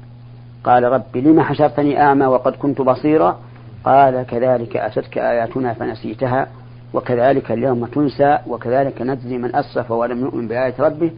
قال 0.63 0.83
رب 0.83 1.17
لم 1.17 1.41
حشرتني 1.41 2.01
أعمى 2.01 2.25
وقد 2.25 2.55
كنت 2.55 2.81
بصيرا؟ 2.81 3.39
قال 3.83 4.23
كذلك 4.23 4.77
أتتك 4.77 5.17
آياتنا 5.17 5.73
فنسيتها 5.73 6.47
وكذلك 6.93 7.51
اليوم 7.51 7.85
تنسى 7.85 8.37
وكذلك 8.47 9.01
نجزي 9.01 9.37
من 9.37 9.55
أسرف 9.55 9.91
ولم 9.91 10.19
يؤمن 10.21 10.47
بآية 10.47 10.73
ربه 10.79 11.11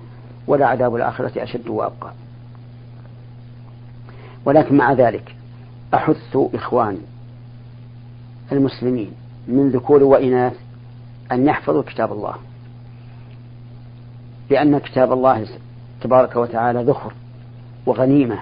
ولعذاب 0.47 0.95
الآخرة 0.95 1.43
أشد 1.43 1.67
وأبقى. 1.67 2.11
ولكن 4.45 4.77
مع 4.77 4.93
ذلك 4.93 5.35
أحث 5.93 6.37
إخواني 6.53 7.01
المسلمين 8.51 9.11
من 9.49 9.69
ذكور 9.69 10.03
وإناث 10.03 10.53
أن 11.31 11.47
يحفظوا 11.47 11.83
كتاب 11.83 12.11
الله. 12.11 12.33
لأن 14.49 14.77
كتاب 14.77 15.13
الله 15.13 15.45
تبارك 16.01 16.35
وتعالى 16.35 16.83
ذخر 16.83 17.13
وغنيمة. 17.85 18.39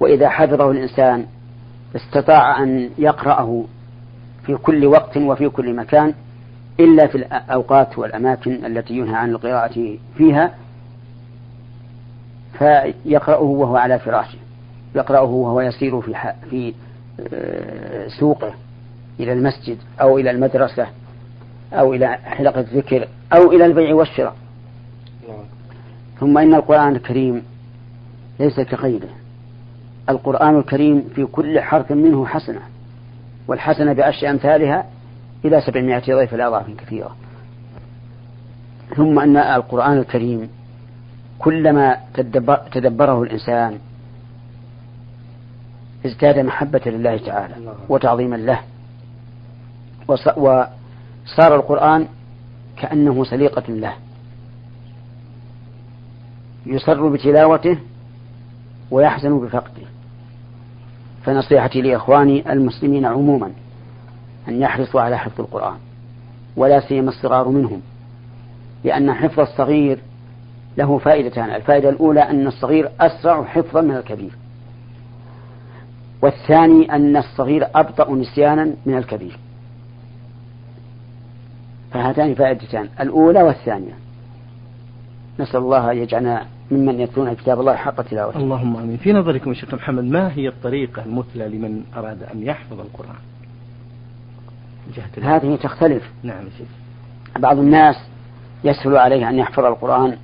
وإذا 0.00 0.28
حفظه 0.28 0.70
الإنسان 0.70 1.26
استطاع 1.96 2.62
أن 2.62 2.90
يقرأه 2.98 3.64
في 4.46 4.54
كل 4.56 4.86
وقت 4.86 5.16
وفي 5.16 5.48
كل 5.48 5.76
مكان 5.76 6.14
إلا 6.80 7.06
في 7.06 7.14
الأوقات 7.14 7.98
والأماكن 7.98 8.64
التي 8.66 8.94
ينهى 8.94 9.14
عن 9.14 9.30
القراءة 9.30 9.96
فيها 10.16 10.54
فيقرأه 12.58 13.42
وهو 13.42 13.76
على 13.76 13.98
فراشه. 13.98 14.38
يقرأه 14.94 15.22
وهو 15.30 15.60
يسير 15.60 16.00
في 16.00 16.32
في 16.50 16.74
آه، 17.32 18.08
سوقه. 18.20 18.54
إلى 19.22 19.32
المسجد 19.32 19.78
أو 20.00 20.18
إلى 20.18 20.30
المدرسة 20.30 20.86
أو 21.72 21.94
إلى 21.94 22.08
حلقة 22.08 22.60
الذكر 22.60 23.08
أو 23.32 23.52
إلى 23.52 23.66
البيع 23.66 23.94
والشراء. 23.94 24.36
ثم 26.20 26.38
إن 26.38 26.54
القرآن 26.54 26.96
الكريم 26.96 27.42
ليس 28.40 28.60
كغيره. 28.60 29.08
القرآن 30.08 30.58
الكريم 30.58 31.08
في 31.14 31.24
كل 31.24 31.60
حرف 31.60 31.92
منه 31.92 32.26
حسنة 32.26 32.60
والحسنة 33.48 33.92
بعشر 33.92 34.30
أمثالها 34.30 34.86
إلى 35.44 35.60
سبعمائة 35.60 36.14
ضيف 36.14 36.34
الأضعاف 36.34 36.70
كثيرة. 36.70 37.16
ثم 38.96 39.18
أن 39.18 39.36
القرآن 39.36 39.98
الكريم 39.98 40.48
كلما 41.38 41.96
تدبره 42.72 43.22
الإنسان 43.22 43.78
ازداد 46.06 46.38
محبة 46.38 46.80
لله 46.86 47.16
تعالى 47.16 47.54
وتعظيما 47.88 48.36
له. 48.36 48.60
وصار 50.08 51.54
القرآن 51.54 52.06
كأنه 52.76 53.24
سليقة 53.24 53.72
له. 53.72 53.94
يسر 56.66 57.08
بتلاوته 57.08 57.78
ويحزن 58.90 59.38
بفقده. 59.38 59.86
فنصيحتي 61.24 61.82
لإخواني 61.82 62.52
المسلمين 62.52 63.06
عموما 63.06 63.50
أن 64.48 64.62
يحرصوا 64.62 65.00
على 65.00 65.18
حفظ 65.18 65.40
القرآن 65.40 65.76
ولا 66.56 66.80
سيما 66.80 67.08
الصغار 67.08 67.48
منهم 67.48 67.80
لأن 68.84 69.12
حفظ 69.12 69.40
الصغير 69.40 69.98
له 70.76 70.98
فائدتان 70.98 71.50
الفائدة 71.50 71.88
الأولى 71.88 72.20
أن 72.20 72.46
الصغير 72.46 72.90
أسرع 73.00 73.44
حفظا 73.44 73.80
من 73.80 73.96
الكبير 73.96 74.30
والثاني 76.22 76.94
أن 76.94 77.16
الصغير 77.16 77.66
أبطأ 77.74 78.12
نسيانا 78.14 78.74
من 78.86 78.98
الكبير. 78.98 79.38
فهاتان 81.92 82.34
فائدتان 82.34 82.88
الأولى 83.00 83.42
والثانية. 83.42 83.92
نسأل 85.40 85.60
الله 85.60 85.90
أن 85.90 85.96
يجعلنا 85.96 86.46
ممن 86.70 87.00
يتلون 87.00 87.34
كتاب 87.34 87.60
الله 87.60 87.74
حق 87.74 88.02
تلاوته. 88.02 88.36
اللهم 88.36 88.76
آمين. 88.76 88.96
في 88.96 89.12
نظركم 89.12 89.54
شيخ 89.54 89.74
محمد 89.74 90.04
ما 90.04 90.32
هي 90.32 90.48
الطريقة 90.48 91.04
المثلى 91.04 91.48
لمن 91.48 91.82
أراد 91.96 92.22
أن 92.22 92.42
يحفظ 92.42 92.80
القرآن؟ 92.80 93.16
هذه 95.22 95.56
تختلف. 95.56 96.02
نعم 96.22 96.44
شيخ. 96.58 96.68
بعض 97.38 97.58
الناس 97.58 97.96
يسهل 98.64 98.96
عليه 98.96 99.28
أن 99.28 99.38
يحفظ 99.38 99.64
القرآن 99.64 100.16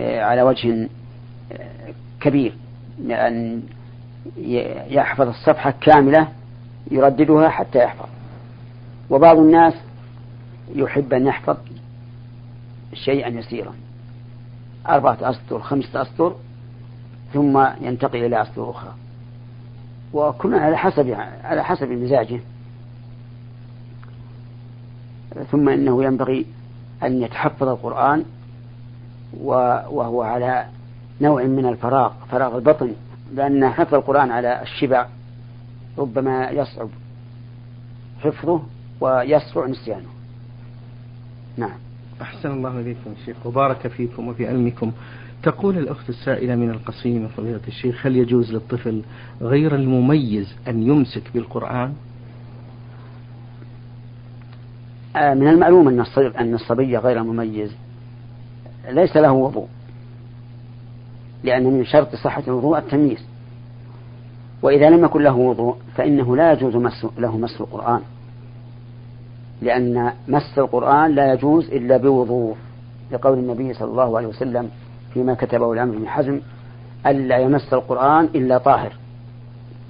آه، 0.00 0.22
على 0.22 0.42
وجه 0.42 0.88
آه، 1.52 1.92
كبير. 2.20 2.52
لأن 3.04 3.62
يحفظ 4.88 5.28
الصفحة 5.28 5.74
كاملة 5.80 6.28
يرددها 6.90 7.48
حتى 7.48 7.78
يحفظ. 7.78 8.08
وبعض 9.10 9.38
الناس 9.38 9.74
يحب 10.74 11.12
أن 11.12 11.26
يحفظ 11.26 11.56
شيئا 12.94 13.28
يسيرا. 13.28 13.74
أربعة 14.88 15.18
أسطر 15.20 15.60
خمسة 15.60 16.02
أسطر 16.02 16.36
ثم 17.32 17.66
ينتقل 17.80 18.24
إلى 18.24 18.42
أسطر 18.42 18.70
أخرى. 18.70 18.94
وكل 20.12 20.54
على 20.54 20.76
حسب 20.76 21.10
على 21.44 21.64
حسب 21.64 21.88
مزاجه. 21.88 22.40
ثم 25.50 25.68
إنه 25.68 26.04
ينبغي 26.04 26.46
أن 27.02 27.22
يتحفظ 27.22 27.68
القرآن 27.68 28.24
وهو 29.40 30.22
على 30.22 30.66
نوع 31.20 31.42
من 31.42 31.66
الفراغ 31.66 32.12
فراغ 32.30 32.56
البطن 32.56 32.92
لأن 33.34 33.68
حفظ 33.68 33.94
القرآن 33.94 34.30
على 34.30 34.62
الشبع 34.62 35.06
ربما 35.98 36.50
يصعب 36.50 36.88
حفظه 38.20 38.62
ويسرع 39.00 39.66
نسيانه. 39.66 40.08
نعم. 41.58 41.78
أحسن 42.22 42.50
الله 42.50 42.80
إليكم 42.80 43.14
شيخ 43.26 43.46
وبارك 43.46 43.86
فيكم 43.86 44.28
وفي 44.28 44.48
علمكم. 44.48 44.92
تقول 45.42 45.78
الأخت 45.78 46.08
السائلة 46.08 46.56
من 46.56 46.70
القصيم 46.70 47.28
فضيلة 47.28 47.60
الشيخ 47.68 48.06
هل 48.06 48.16
يجوز 48.16 48.52
للطفل 48.52 49.02
غير 49.40 49.74
المميز 49.74 50.54
أن 50.68 50.82
يمسك 50.82 51.22
بالقرآن؟ 51.34 51.94
آه، 55.16 55.34
من 55.34 55.48
المعلوم 55.48 55.88
أن 55.88 56.04
أن 56.18 56.54
الصبي 56.54 56.96
غير 56.96 57.20
المميز 57.20 57.72
ليس 58.88 59.16
له 59.16 59.32
وضوء. 59.32 59.68
لأن 61.44 61.64
من 61.64 61.84
شرط 61.84 62.14
صحة 62.14 62.42
الوضوء 62.48 62.78
التمييز. 62.78 63.24
وإذا 64.62 64.90
لم 64.90 65.04
يكن 65.04 65.22
له 65.22 65.34
وضوء 65.34 65.76
فإنه 65.94 66.36
لا 66.36 66.52
يجوز 66.52 66.76
له 67.18 67.36
مس 67.36 67.60
القرآن. 67.60 68.00
لأن 69.62 70.12
مس 70.28 70.58
القرآن 70.58 71.14
لا 71.14 71.32
يجوز 71.32 71.70
إلا 71.70 71.96
بوضوء 71.96 72.56
لقول 73.12 73.38
النبي 73.38 73.74
صلى 73.74 73.90
الله 73.90 74.16
عليه 74.16 74.26
وسلم 74.26 74.70
فيما 75.14 75.34
كتبه 75.34 75.72
الأمر 75.72 75.98
بن 75.98 76.08
حزم 76.08 76.40
ألا 77.06 77.38
يمس 77.38 77.72
القرآن 77.72 78.24
إلا 78.24 78.58
طاهر 78.58 78.92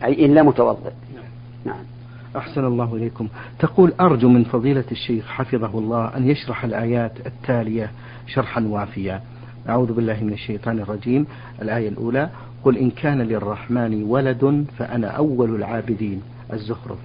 أي 0.05 0.27
إلا 0.27 0.43
متوضئ. 0.43 0.91
نعم. 1.65 1.85
أحسن 2.37 2.65
الله 2.65 2.95
إليكم. 2.95 3.29
تقول 3.59 3.93
أرجو 4.01 4.29
من 4.29 4.45
فضيلة 4.45 4.85
الشيخ 4.93 5.27
حفظه 5.27 5.79
الله 5.79 6.17
أن 6.17 6.31
يشرح 6.31 6.65
الآيات 6.65 7.13
التالية 7.27 7.91
شرحا 8.27 8.61
وافيا. 8.61 9.23
أعوذ 9.69 9.93
بالله 9.93 10.25
من 10.25 10.33
الشيطان 10.33 10.79
الرجيم. 10.79 11.27
الآية 11.63 11.89
الأولى 11.89 12.29
قل 12.65 12.77
إن 12.77 12.91
كان 12.91 13.23
للرحمن 13.23 14.03
ولد 14.03 14.67
فأنا 14.79 15.09
أول 15.09 15.55
العابدين. 15.55 16.23
الزخرف 16.53 16.99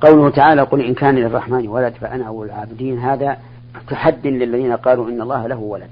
قوله 0.00 0.30
تعالى 0.30 0.62
قل 0.62 0.80
إن 0.80 0.94
كان 0.94 1.14
للرحمن 1.14 1.68
ولد 1.68 1.92
فأنا 1.92 2.26
أول 2.26 2.46
العابدين 2.46 2.98
هذا 2.98 3.36
تحد 3.88 4.26
للذين 4.26 4.76
قالوا 4.76 5.08
إن 5.08 5.22
الله 5.22 5.46
له 5.46 5.58
ولد. 5.58 5.90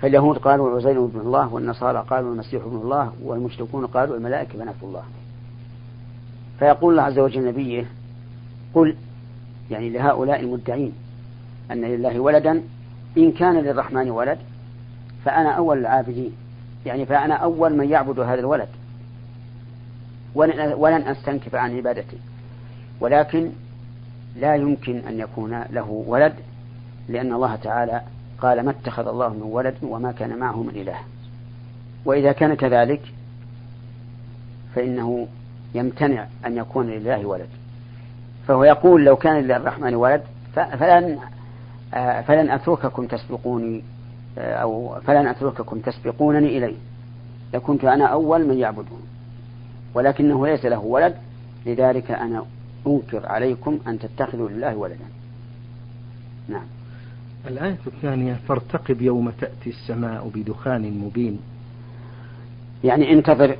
فاليهود 0.00 0.38
قالوا 0.38 0.76
عزير 0.76 1.04
ابن 1.04 1.20
الله 1.20 1.54
والنصارى 1.54 2.04
قالوا 2.10 2.32
المسيح 2.32 2.62
ابن 2.64 2.76
الله 2.76 3.12
والمشركون 3.24 3.86
قالوا 3.86 4.16
الملائكة 4.16 4.58
بنات 4.58 4.74
الله. 4.82 5.02
فيقول 6.58 6.92
الله 6.92 7.02
عز 7.02 7.18
وجل 7.18 7.46
نبيه 7.46 7.86
قل 8.74 8.96
يعني 9.70 9.90
لهؤلاء 9.90 10.40
المدعين 10.40 10.92
أن 11.70 11.80
لله 11.80 12.20
ولدا 12.20 12.62
إن 13.18 13.32
كان 13.32 13.56
للرحمن 13.56 14.10
ولد 14.10 14.38
فأنا 15.24 15.50
أول 15.50 15.78
العابدين. 15.78 16.32
يعني 16.86 17.06
فأنا 17.06 17.34
أول 17.34 17.76
من 17.76 17.90
يعبد 17.90 18.20
هذا 18.20 18.40
الولد. 18.40 18.68
ولن 20.76 21.02
أستنكف 21.02 21.54
عن 21.54 21.76
عبادته 21.76 22.18
ولكن 23.00 23.50
لا 24.36 24.54
يمكن 24.56 24.98
أن 24.98 25.20
يكون 25.20 25.62
له 25.70 26.04
ولد 26.06 26.34
لأن 27.08 27.32
الله 27.32 27.56
تعالى 27.56 28.02
قال 28.40 28.64
ما 28.64 28.70
اتخذ 28.70 29.08
الله 29.08 29.28
من 29.28 29.42
ولد 29.42 29.74
وما 29.82 30.12
كان 30.12 30.38
معه 30.38 30.62
من 30.62 30.70
إله. 30.70 30.96
وإذا 32.04 32.32
كان 32.32 32.54
كذلك 32.54 33.00
فإنه 34.74 35.26
يمتنع 35.74 36.26
أن 36.46 36.56
يكون 36.56 36.86
لله 36.86 37.26
ولد. 37.26 37.48
فهو 38.48 38.64
يقول 38.64 39.04
لو 39.04 39.16
كان 39.16 39.36
للرحمن 39.36 39.94
ولد 39.94 40.22
فلن 40.54 41.18
فلن 42.26 42.50
أترككم 42.50 43.06
تسبقوني 43.06 43.82
أو 44.38 45.00
فلن 45.06 45.26
أترككم 45.26 45.80
تسبقونني 45.80 46.58
إليه. 46.58 46.76
لكنت 47.54 47.84
أنا 47.84 48.04
أول 48.04 48.48
من 48.48 48.58
يعبده 48.58 48.96
ولكنه 49.98 50.46
ليس 50.46 50.64
له 50.64 50.78
ولد 50.78 51.14
لذلك 51.66 52.10
أنا 52.10 52.44
أنكر 52.86 53.26
عليكم 53.26 53.78
أن 53.86 53.98
تتخذوا 53.98 54.48
لله 54.48 54.76
ولدا. 54.76 55.04
نعم. 56.48 56.66
الآية 57.46 57.76
الثانية 57.86 58.34
فارتقب 58.48 59.02
يوم 59.02 59.30
تأتي 59.30 59.70
السماء 59.70 60.30
بدخان 60.34 61.00
مبين. 61.00 61.38
يعني 62.84 63.12
انتظر 63.12 63.56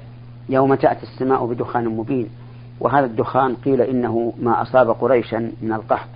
يوم 0.48 0.74
تأتي 0.74 1.02
السماء 1.02 1.46
بدخان 1.46 1.88
مبين. 1.88 2.28
وهذا 2.80 3.06
الدخان 3.06 3.54
قيل 3.54 3.80
إنه 3.80 4.32
ما 4.42 4.62
أصاب 4.62 4.90
قريشا 4.90 5.52
من 5.62 5.72
القحط. 5.72 6.08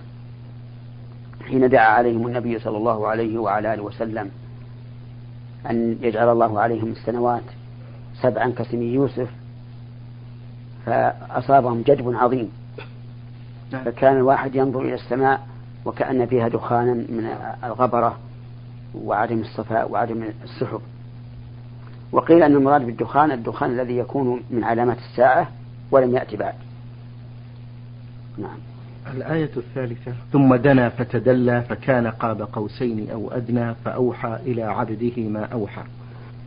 حين 1.45 1.69
دعا 1.69 1.87
عليهم 1.87 2.27
النبي 2.27 2.59
صلى 2.59 2.77
الله 2.77 3.07
عليه 3.07 3.37
وعلى 3.37 3.73
آله 3.73 3.83
وسلم 3.83 4.29
أن 5.69 5.97
يجعل 6.01 6.29
الله 6.31 6.59
عليهم 6.59 6.91
السنوات. 6.91 7.43
سبعا 8.21 8.49
كسن 8.49 8.81
يوسف 8.81 9.42
فأصابهم 10.85 11.81
جدب 11.81 12.15
عظيم. 12.15 12.51
نعم. 13.71 13.83
فكان 13.83 14.17
الواحد 14.17 14.55
ينظر 14.55 14.81
إلى 14.81 14.93
السماء 14.93 15.47
وكأن 15.85 16.25
فيها 16.25 16.47
دخانا 16.47 16.93
من 16.93 17.29
الغبرة 17.63 18.17
وعدم 18.95 19.39
الصفاء 19.39 19.91
وعدم 19.91 20.23
السحب. 20.43 20.81
وقيل 22.11 22.43
أن 22.43 22.55
المراد 22.55 22.85
بالدخان 22.85 23.31
الدخان 23.31 23.71
الذي 23.71 23.97
يكون 23.97 24.41
من 24.49 24.63
علامات 24.63 24.97
الساعة 24.97 25.47
ولم 25.91 26.15
يأتي 26.15 26.37
بعد. 26.37 26.53
نعم. 28.37 28.57
الآية 29.13 29.51
الثالثة. 29.57 30.13
ثم 30.31 30.55
دنا 30.55 30.89
فتدلى 30.89 31.61
فكان 31.61 32.07
قاب 32.07 32.41
قوسين 32.41 33.09
أو 33.11 33.31
أدنى 33.31 33.75
فأوحى 33.85 34.37
إلى 34.45 34.63
عبده 34.63 35.29
ما 35.29 35.45
أوحى. 35.45 35.81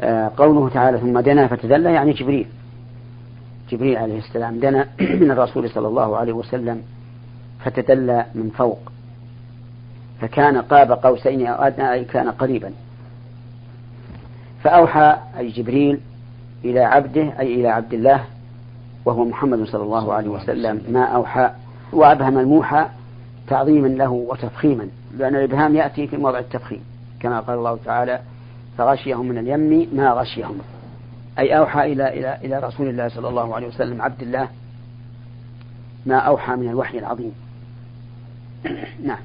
آه 0.00 0.30
قوله 0.36 0.68
تعالى 0.68 0.98
ثم 0.98 1.20
دنا 1.20 1.46
فتدلى 1.46 1.92
يعني 1.92 2.12
جبريل. 2.12 2.46
جبريل 3.70 3.96
عليه 3.96 4.18
السلام 4.18 4.58
دنا 4.58 4.88
من 5.20 5.30
الرسول 5.30 5.70
صلى 5.70 5.88
الله 5.88 6.16
عليه 6.16 6.32
وسلم 6.32 6.82
فتدلى 7.64 8.26
من 8.34 8.50
فوق. 8.50 8.78
فكان 10.20 10.58
قاب 10.58 10.92
قوسين 10.92 11.46
أو 11.46 11.62
أدنى 11.62 11.92
أي 11.92 12.04
كان 12.04 12.30
قريبا. 12.30 12.72
فأوحى 14.64 15.16
أي 15.38 15.48
جبريل 15.48 16.00
إلى 16.64 16.80
عبده 16.80 17.32
أي 17.40 17.54
إلى 17.54 17.68
عبد 17.68 17.94
الله 17.94 18.24
وهو 19.04 19.24
محمد 19.24 19.64
صلى 19.64 19.82
الله 19.82 20.12
عليه 20.12 20.28
وسلم 20.28 20.82
ما 20.88 21.04
أوحى. 21.04 21.50
وأبهم 21.92 22.38
الموحى 22.38 22.86
تعظيما 23.48 23.88
له 23.88 24.10
وتفخيما 24.10 24.88
لأن 25.18 25.36
الإبهام 25.36 25.76
يأتي 25.76 26.06
في 26.06 26.16
موضع 26.16 26.38
التفخيم. 26.38 26.80
كما 27.20 27.40
قال 27.40 27.58
الله 27.58 27.78
تعالى 27.84 28.20
فغشيهم 28.78 29.28
من 29.28 29.38
اليم 29.38 29.88
ما 29.92 30.10
غشيهم. 30.10 30.58
أي 31.38 31.58
أوحى 31.58 31.92
إلى 31.92 32.08
إلى 32.08 32.38
إلى 32.44 32.58
رسول 32.58 32.88
الله 32.88 33.08
صلى 33.08 33.28
الله 33.28 33.54
عليه 33.54 33.66
وسلم 33.66 34.02
عبد 34.02 34.22
الله 34.22 34.48
ما 36.06 36.18
أوحى 36.18 36.56
من 36.56 36.68
الوحي 36.68 36.98
العظيم. 36.98 37.32
نعم. 39.04 39.18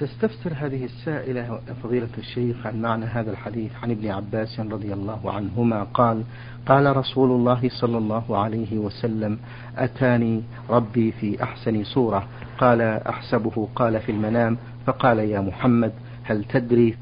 تستفسر 0.00 0.52
هذه 0.56 0.84
السائلة 0.84 1.60
فضيلة 1.82 2.08
الشيخ 2.18 2.66
عن 2.66 2.82
معنى 2.82 3.04
هذا 3.04 3.30
الحديث 3.30 3.72
عن 3.82 3.90
ابن 3.90 4.10
عباس 4.10 4.60
رضي 4.60 4.92
الله 4.92 5.32
عنهما 5.32 5.82
قال 5.82 6.22
قال 6.66 6.96
رسول 6.96 7.30
الله 7.30 7.68
صلى 7.80 7.98
الله 7.98 8.38
عليه 8.38 8.78
وسلم 8.78 9.38
أتاني 9.76 10.42
ربي 10.70 11.12
في 11.12 11.42
أحسن 11.42 11.84
صورة. 11.84 12.26
قال 12.58 12.80
أحسبه 12.82 13.68
قال 13.74 14.00
في 14.00 14.12
المنام 14.12 14.56
فقال 14.86 15.18
يا 15.18 15.40
محمد 15.40 15.92
هل 16.26 16.44
تدري؟ 16.44 16.96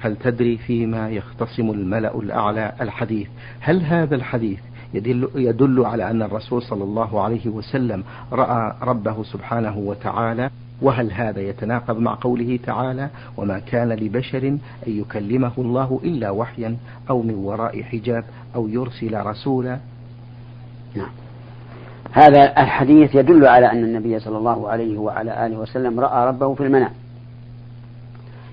هل 0.00 0.16
تدري 0.16 0.56
فيما 0.56 1.10
يختصم 1.10 1.70
الملأ 1.70 2.18
الأعلى 2.18 2.72
الحديث؟ 2.80 3.28
هل 3.60 3.82
هذا 3.82 4.14
الحديث 4.16 4.58
يدل, 4.94 5.28
يدل 5.34 5.84
على 5.84 6.10
أن 6.10 6.22
الرسول 6.22 6.62
صلى 6.62 6.84
الله 6.84 7.22
عليه 7.22 7.48
وسلم 7.48 8.04
رأى 8.32 8.74
ربه 8.82 9.22
سبحانه 9.22 9.78
وتعالى؟ 9.78 10.50
وهل 10.82 11.12
هذا 11.12 11.40
يتناقض 11.40 11.98
مع 11.98 12.18
قوله 12.20 12.58
تعالى 12.66 13.08
وما 13.36 13.58
كان 13.58 13.88
لبشر 13.92 14.46
أن 14.48 14.58
يكلمه 14.86 15.52
الله 15.58 16.00
إلا 16.04 16.30
وحيا 16.30 16.76
أو 17.10 17.22
من 17.22 17.34
وراء 17.34 17.82
حجاب 17.82 18.24
أو 18.54 18.68
يرسل 18.68 19.26
رسولا 19.26 19.78
نعم. 20.96 21.10
هذا 22.12 22.62
الحديث 22.62 23.14
يدل 23.14 23.46
على 23.46 23.72
أن 23.72 23.84
النبي 23.84 24.18
صلى 24.18 24.38
الله 24.38 24.68
عليه 24.68 24.98
وعلى 24.98 25.46
آله 25.46 25.58
وسلم 25.58 26.00
رأى 26.00 26.28
ربه 26.28 26.54
في 26.54 26.62
المنام. 26.62 26.90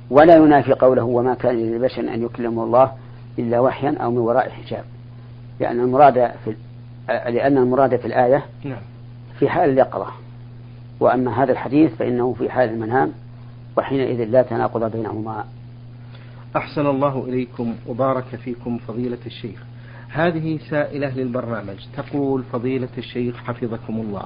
ولا 0.10 0.36
ينافي 0.36 0.74
قوله 0.74 1.04
وما 1.04 1.34
كان 1.34 1.76
لبشر 1.76 2.02
أن 2.02 2.24
يكلمه 2.24 2.64
الله 2.64 2.92
إلا 3.40 3.60
وحيا 3.60 3.98
أو 3.98 4.12
من 4.12 4.18
وراء 4.18 4.50
حجاب 4.50 4.84
لأن 5.60 5.80
المراد 5.80 6.32
في 6.46 6.56
لأن 7.08 7.58
المراد 7.58 7.96
في 7.96 8.08
الآية 8.08 8.46
نعم. 8.64 8.82
في 9.40 9.50
حال 9.50 9.70
اليقظة. 9.70 10.08
وأما 11.00 11.44
هذا 11.44 11.52
الحديث 11.52 11.96
فإنه 11.96 12.34
في 12.34 12.50
حال 12.50 12.70
المنام 12.70 13.12
وحينئذ 13.78 14.24
لا 14.24 14.42
تناقض 14.42 14.92
بينهما. 14.92 15.46
أحسن 16.56 16.88
الله 16.88 17.26
إليكم 17.28 17.76
وبارك 17.88 18.24
فيكم 18.24 18.78
فضيلة 18.78 19.18
الشيخ. 19.26 19.64
هذه 20.10 20.60
سائلة 20.70 21.10
للبرنامج. 21.10 21.78
تقول 21.98 22.44
فضيلة 22.44 22.90
الشيخ 22.98 23.36
حفظكم 23.36 24.00
الله. 24.00 24.26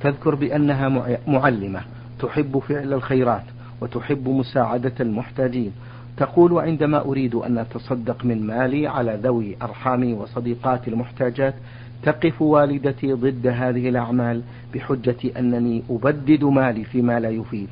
تذكر 0.00 0.34
بأنها 0.34 1.16
معلمة 1.26 1.80
تحب 2.20 2.58
فعل 2.58 2.92
الخيرات. 2.92 3.44
وتحب 3.80 4.28
مساعدة 4.28 4.92
المحتاجين. 5.00 5.72
تقول 6.16 6.58
عندما 6.58 7.00
أريد 7.04 7.34
أن 7.34 7.58
أتصدق 7.58 8.24
من 8.24 8.46
مالي 8.46 8.86
على 8.86 9.18
ذوي 9.22 9.56
أرحامي 9.62 10.12
وصديقاتي 10.12 10.90
المحتاجات 10.90 11.54
تقف 12.02 12.42
والدتي 12.42 13.12
ضد 13.12 13.46
هذه 13.46 13.88
الأعمال 13.88 14.42
بحجة 14.74 15.16
أنني 15.38 15.82
أبدد 15.90 16.44
مالي 16.44 16.84
فيما 16.84 17.20
لا 17.20 17.28
يفيد 17.28 17.68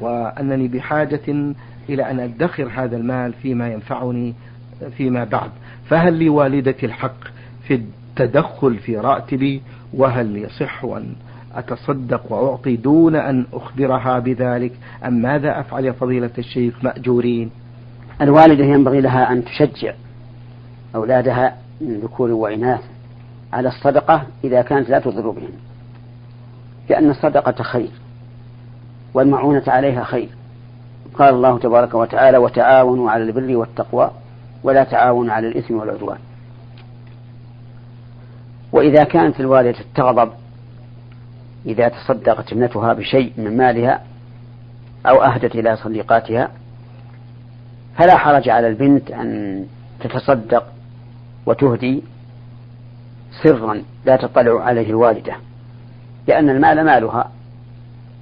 وأنني 0.00 0.68
بحاجة 0.68 1.54
إلى 1.88 2.10
أن 2.10 2.20
أدخر 2.20 2.68
هذا 2.74 2.96
المال 2.96 3.32
فيما 3.32 3.72
ينفعني 3.72 4.34
فيما 4.96 5.24
بعد. 5.24 5.50
فهل 5.84 6.24
لوالدتي 6.24 6.86
الحق 6.86 7.24
في 7.66 7.74
التدخل 7.74 8.76
في 8.76 8.96
راتبي؟ 8.96 9.62
وهل 9.94 10.36
يصح 10.36 10.84
أن 10.84 11.14
أتصدق 11.58 12.32
وأعطي 12.32 12.76
دون 12.76 13.16
أن 13.16 13.46
أخبرها 13.52 14.18
بذلك؟ 14.18 14.72
أم 15.04 15.12
ماذا 15.12 15.60
أفعل 15.60 15.84
يا 15.84 15.92
فضيلة 15.92 16.30
الشيخ؟ 16.38 16.84
مأجورين. 16.84 17.50
الوالدة 18.20 18.64
ينبغي 18.64 19.00
لها 19.00 19.32
أن 19.32 19.44
تشجع 19.44 19.94
أولادها 20.94 21.56
من 21.80 22.00
ذكور 22.00 22.30
وإناث 22.30 22.80
على 23.52 23.68
الصدقة 23.68 24.22
إذا 24.44 24.62
كانت 24.62 24.90
لا 24.90 24.98
تضر 24.98 25.30
بهم 25.30 25.50
لأن 26.90 27.10
الصدقة 27.10 27.62
خير 27.62 27.90
والمعونة 29.14 29.62
عليها 29.66 30.04
خير. 30.04 30.28
قال 31.18 31.34
الله 31.34 31.58
تبارك 31.58 31.94
وتعالى 31.94 32.38
وتعاونوا 32.38 33.10
على 33.10 33.22
البر 33.22 33.56
والتقوى 33.56 34.10
ولا 34.62 34.84
تعاونوا 34.84 35.32
على 35.32 35.48
الإثم 35.48 35.74
والعدوان. 35.74 36.18
وإذا 38.72 39.04
كانت 39.04 39.40
الوالدة 39.40 39.78
تغضب 39.94 40.32
إذا 41.66 41.88
تصدقت 41.88 42.52
ابنتها 42.52 42.92
بشيء 42.92 43.32
من 43.36 43.56
مالها 43.56 44.02
أو 45.06 45.22
أهدت 45.22 45.54
إلى 45.54 45.76
صديقاتها 45.76 46.50
فلا 47.96 48.16
حرج 48.16 48.48
على 48.48 48.68
البنت 48.68 49.10
أن 49.10 49.64
تتصدق 50.00 50.66
وتهدي 51.46 52.02
سرا 53.42 53.82
لا 54.06 54.16
تطلع 54.16 54.64
عليه 54.64 54.90
الوالدة 54.90 55.36
لأن 56.26 56.50
المال 56.50 56.84
مالها 56.84 57.30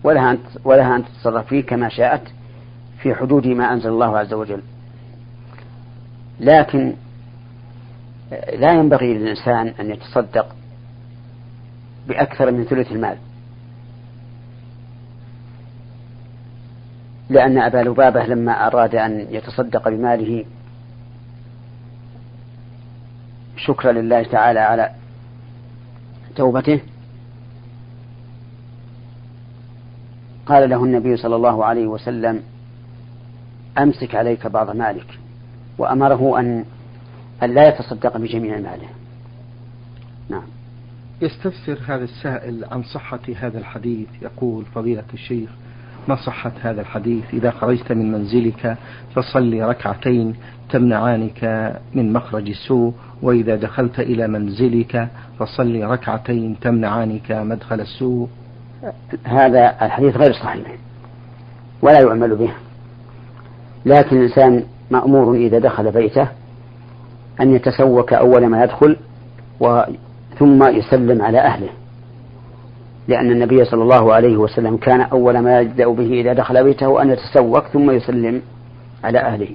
ولها 0.04 0.30
أن 0.30 0.38
ولها 0.64 0.96
أن 0.96 1.04
تتصرف 1.04 1.46
فيه 1.46 1.62
كما 1.62 1.88
شاءت 1.88 2.22
في 2.98 3.14
حدود 3.14 3.46
ما 3.46 3.72
أنزل 3.72 3.88
الله 3.88 4.18
عز 4.18 4.35
وجل. 4.35 4.62
لكن 6.40 6.94
لا 8.59 8.72
ينبغي 8.72 9.14
للإنسان 9.14 9.74
أن 9.80 9.90
يتصدق 9.90 10.46
بأكثر 12.09 12.50
من 12.50 12.64
ثلث 12.64 12.92
المال. 12.92 13.16
لأن 17.29 17.59
أبا 17.59 17.79
لبابة 17.79 18.27
لما 18.27 18.67
أراد 18.67 18.95
أن 18.95 19.27
يتصدق 19.31 19.89
بماله 19.89 20.45
شكرا 23.57 23.93
لله 23.93 24.23
تعالى 24.23 24.61
على 24.61 24.91
توبته. 26.37 26.81
قال 30.47 30.71
له 30.71 30.85
النبي 30.85 31.17
صلى 31.17 31.37
الله 31.37 31.65
عليه 31.65 31.87
وسلم 31.87 32.43
أمسك 33.79 34.15
عليك 34.15 34.47
بعض 34.47 34.77
مالك 34.77 35.19
وأمره 35.79 36.41
أن 36.41 36.65
أن 37.43 37.55
لا 37.55 37.69
يتصدق 37.69 38.17
بجميع 38.17 38.57
ماله. 38.57 38.89
نعم. 40.29 40.45
يستفسر 41.23 41.79
هذا 41.87 42.05
السائل 42.05 42.65
عن 42.65 42.83
صحة 42.83 43.21
هذا 43.37 43.59
الحديث 43.59 44.09
يقول 44.23 44.65
فضيلة 44.65 45.05
الشيخ 45.15 45.51
ما 46.09 46.17
صحة 46.17 46.53
هذا 46.62 46.81
الحديث؟ 46.81 47.25
إذا 47.33 47.51
خرجت 47.51 47.93
من 47.93 48.12
منزلك 48.12 48.77
فصلي 49.14 49.62
ركعتين 49.62 50.35
تمنعانك 50.71 51.73
من 51.95 52.12
مخرج 52.12 52.49
السوء 52.49 52.93
وإذا 53.23 53.57
دخلت 53.57 54.01
إلى 54.01 54.29
منزلك 54.29 55.09
فصلي 55.38 55.85
ركعتين 55.85 56.57
تمنعانك 56.61 57.33
مدخل 57.33 57.81
السوء. 57.81 58.29
هذا 59.25 59.77
الحديث 59.83 60.17
غير 60.17 60.33
صحيح 60.33 60.77
ولا 61.83 62.01
يعمل 62.01 62.37
به. 62.37 62.51
لكن 63.87 64.17
الإنسان 64.17 64.64
مأمور 64.90 65.35
إذا 65.35 65.59
دخل 65.59 65.90
بيته 65.90 66.29
أن 67.40 67.55
يتسوك 67.55 68.12
أول 68.12 68.47
ما 68.47 68.64
يدخل 68.64 68.97
ثم 70.38 70.69
يسلم 70.69 71.23
على 71.23 71.38
أهله. 71.38 71.69
لأن 73.09 73.31
النبي 73.31 73.64
صلى 73.64 73.83
الله 73.83 74.14
عليه 74.14 74.37
وسلم 74.37 74.77
كان 74.77 75.01
أول 75.01 75.38
ما 75.38 75.61
يبدأ 75.61 75.88
به 75.88 76.21
إذا 76.21 76.33
دخل 76.33 76.64
بيته 76.64 77.03
أن 77.03 77.11
يتسوق 77.11 77.67
ثم 77.67 77.90
يسلم 77.90 78.43
على 79.05 79.19
أهله. 79.19 79.51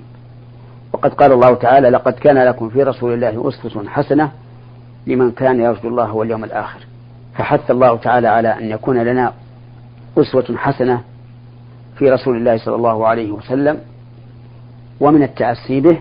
وقد 0.94 1.14
قال 1.14 1.32
الله 1.32 1.54
تعالى 1.54 1.90
لقد 1.90 2.14
كان 2.14 2.38
لكم 2.38 2.70
في 2.70 2.84
رسول 2.84 3.14
الله 3.14 3.50
أسوة 3.50 3.88
حسنة 3.88 4.32
لمن 5.08 5.32
كان 5.32 5.60
يرجو 5.60 5.90
الله 5.90 6.16
واليوم 6.16 6.44
الآخر. 6.44 6.80
فحث 7.36 7.72
الله 7.72 7.98
تعالى 7.98 8.28
على 8.28 8.48
أن 8.48 8.66
يكون 8.66 9.04
لنا 9.04 9.34
أسوة 10.18 10.56
حسنة 10.58 11.02
في 11.96 12.10
رسول 12.10 12.38
الله 12.38 12.58
صلى 12.58 12.76
الله 12.76 13.08
عليه 13.08 13.32
وسلم 13.32 13.80
ومن 15.00 15.24
التأسي 15.24 15.80
به 15.80 15.98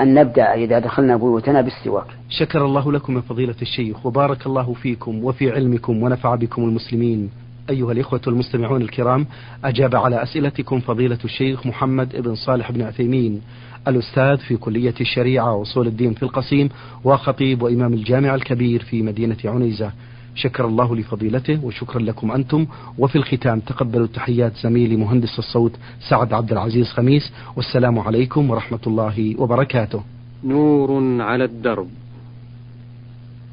أن 0.00 0.14
نبدأ 0.14 0.54
إذا 0.54 0.78
دخلنا 0.78 1.16
بيوتنا 1.16 1.60
بالسواك. 1.60 2.06
شكر 2.28 2.64
الله 2.64 2.92
لكم 2.92 3.16
يا 3.16 3.20
فضيلة 3.20 3.54
الشيخ 3.62 4.06
وبارك 4.06 4.46
الله 4.46 4.72
فيكم 4.72 5.24
وفي 5.24 5.50
علمكم 5.50 6.02
ونفع 6.02 6.34
بكم 6.34 6.64
المسلمين. 6.64 7.30
أيها 7.70 7.92
الإخوة 7.92 8.20
المستمعون 8.26 8.82
الكرام 8.82 9.26
أجاب 9.64 9.96
على 9.96 10.22
أسئلتكم 10.22 10.80
فضيلة 10.80 11.18
الشيخ 11.24 11.66
محمد 11.66 12.22
بن 12.22 12.34
صالح 12.34 12.72
بن 12.72 12.82
عثيمين 12.82 13.40
الأستاذ 13.88 14.36
في 14.36 14.56
كلية 14.56 14.94
الشريعة 15.00 15.54
وأصول 15.54 15.86
الدين 15.86 16.14
في 16.14 16.22
القصيم 16.22 16.68
وخطيب 17.04 17.62
وإمام 17.62 17.92
الجامع 17.92 18.34
الكبير 18.34 18.82
في 18.82 19.02
مدينة 19.02 19.36
عنيزة. 19.44 19.92
شكر 20.34 20.66
الله 20.66 20.96
لفضيلته 20.96 21.64
وشكرا 21.64 22.02
لكم 22.02 22.30
أنتم. 22.30 22.66
وفي 22.98 23.16
الختام 23.16 23.60
تقبلوا 23.60 24.06
تحيات 24.06 24.52
زميلي 24.56 24.96
مهندس 24.96 25.38
الصوت 25.38 25.72
سعد 26.08 26.32
عبد 26.32 26.52
العزيز 26.52 26.86
خميس. 26.86 27.32
والسلام 27.56 27.98
عليكم 27.98 28.50
ورحمة 28.50 28.80
الله 28.86 29.34
وبركاته. 29.38 30.02
نور 30.44 31.22
على 31.22 31.44
الدرب. 31.44 31.88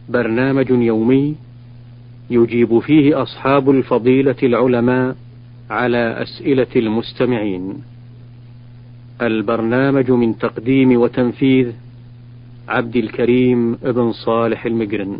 برنامج 0.09 0.69
يومي 0.69 1.35
يجيب 2.29 2.79
فيه 2.79 3.21
أصحاب 3.21 3.69
الفضيلة 3.69 4.35
العلماء 4.43 5.15
على 5.69 6.21
أسئلة 6.21 6.67
المستمعين. 6.75 7.73
البرنامج 9.21 10.11
من 10.11 10.37
تقديم 10.37 11.01
وتنفيذ 11.01 11.71
عبد 12.69 12.95
الكريم 12.95 13.75
بن 13.75 14.11
صالح 14.11 14.65
المقرن 14.65 15.17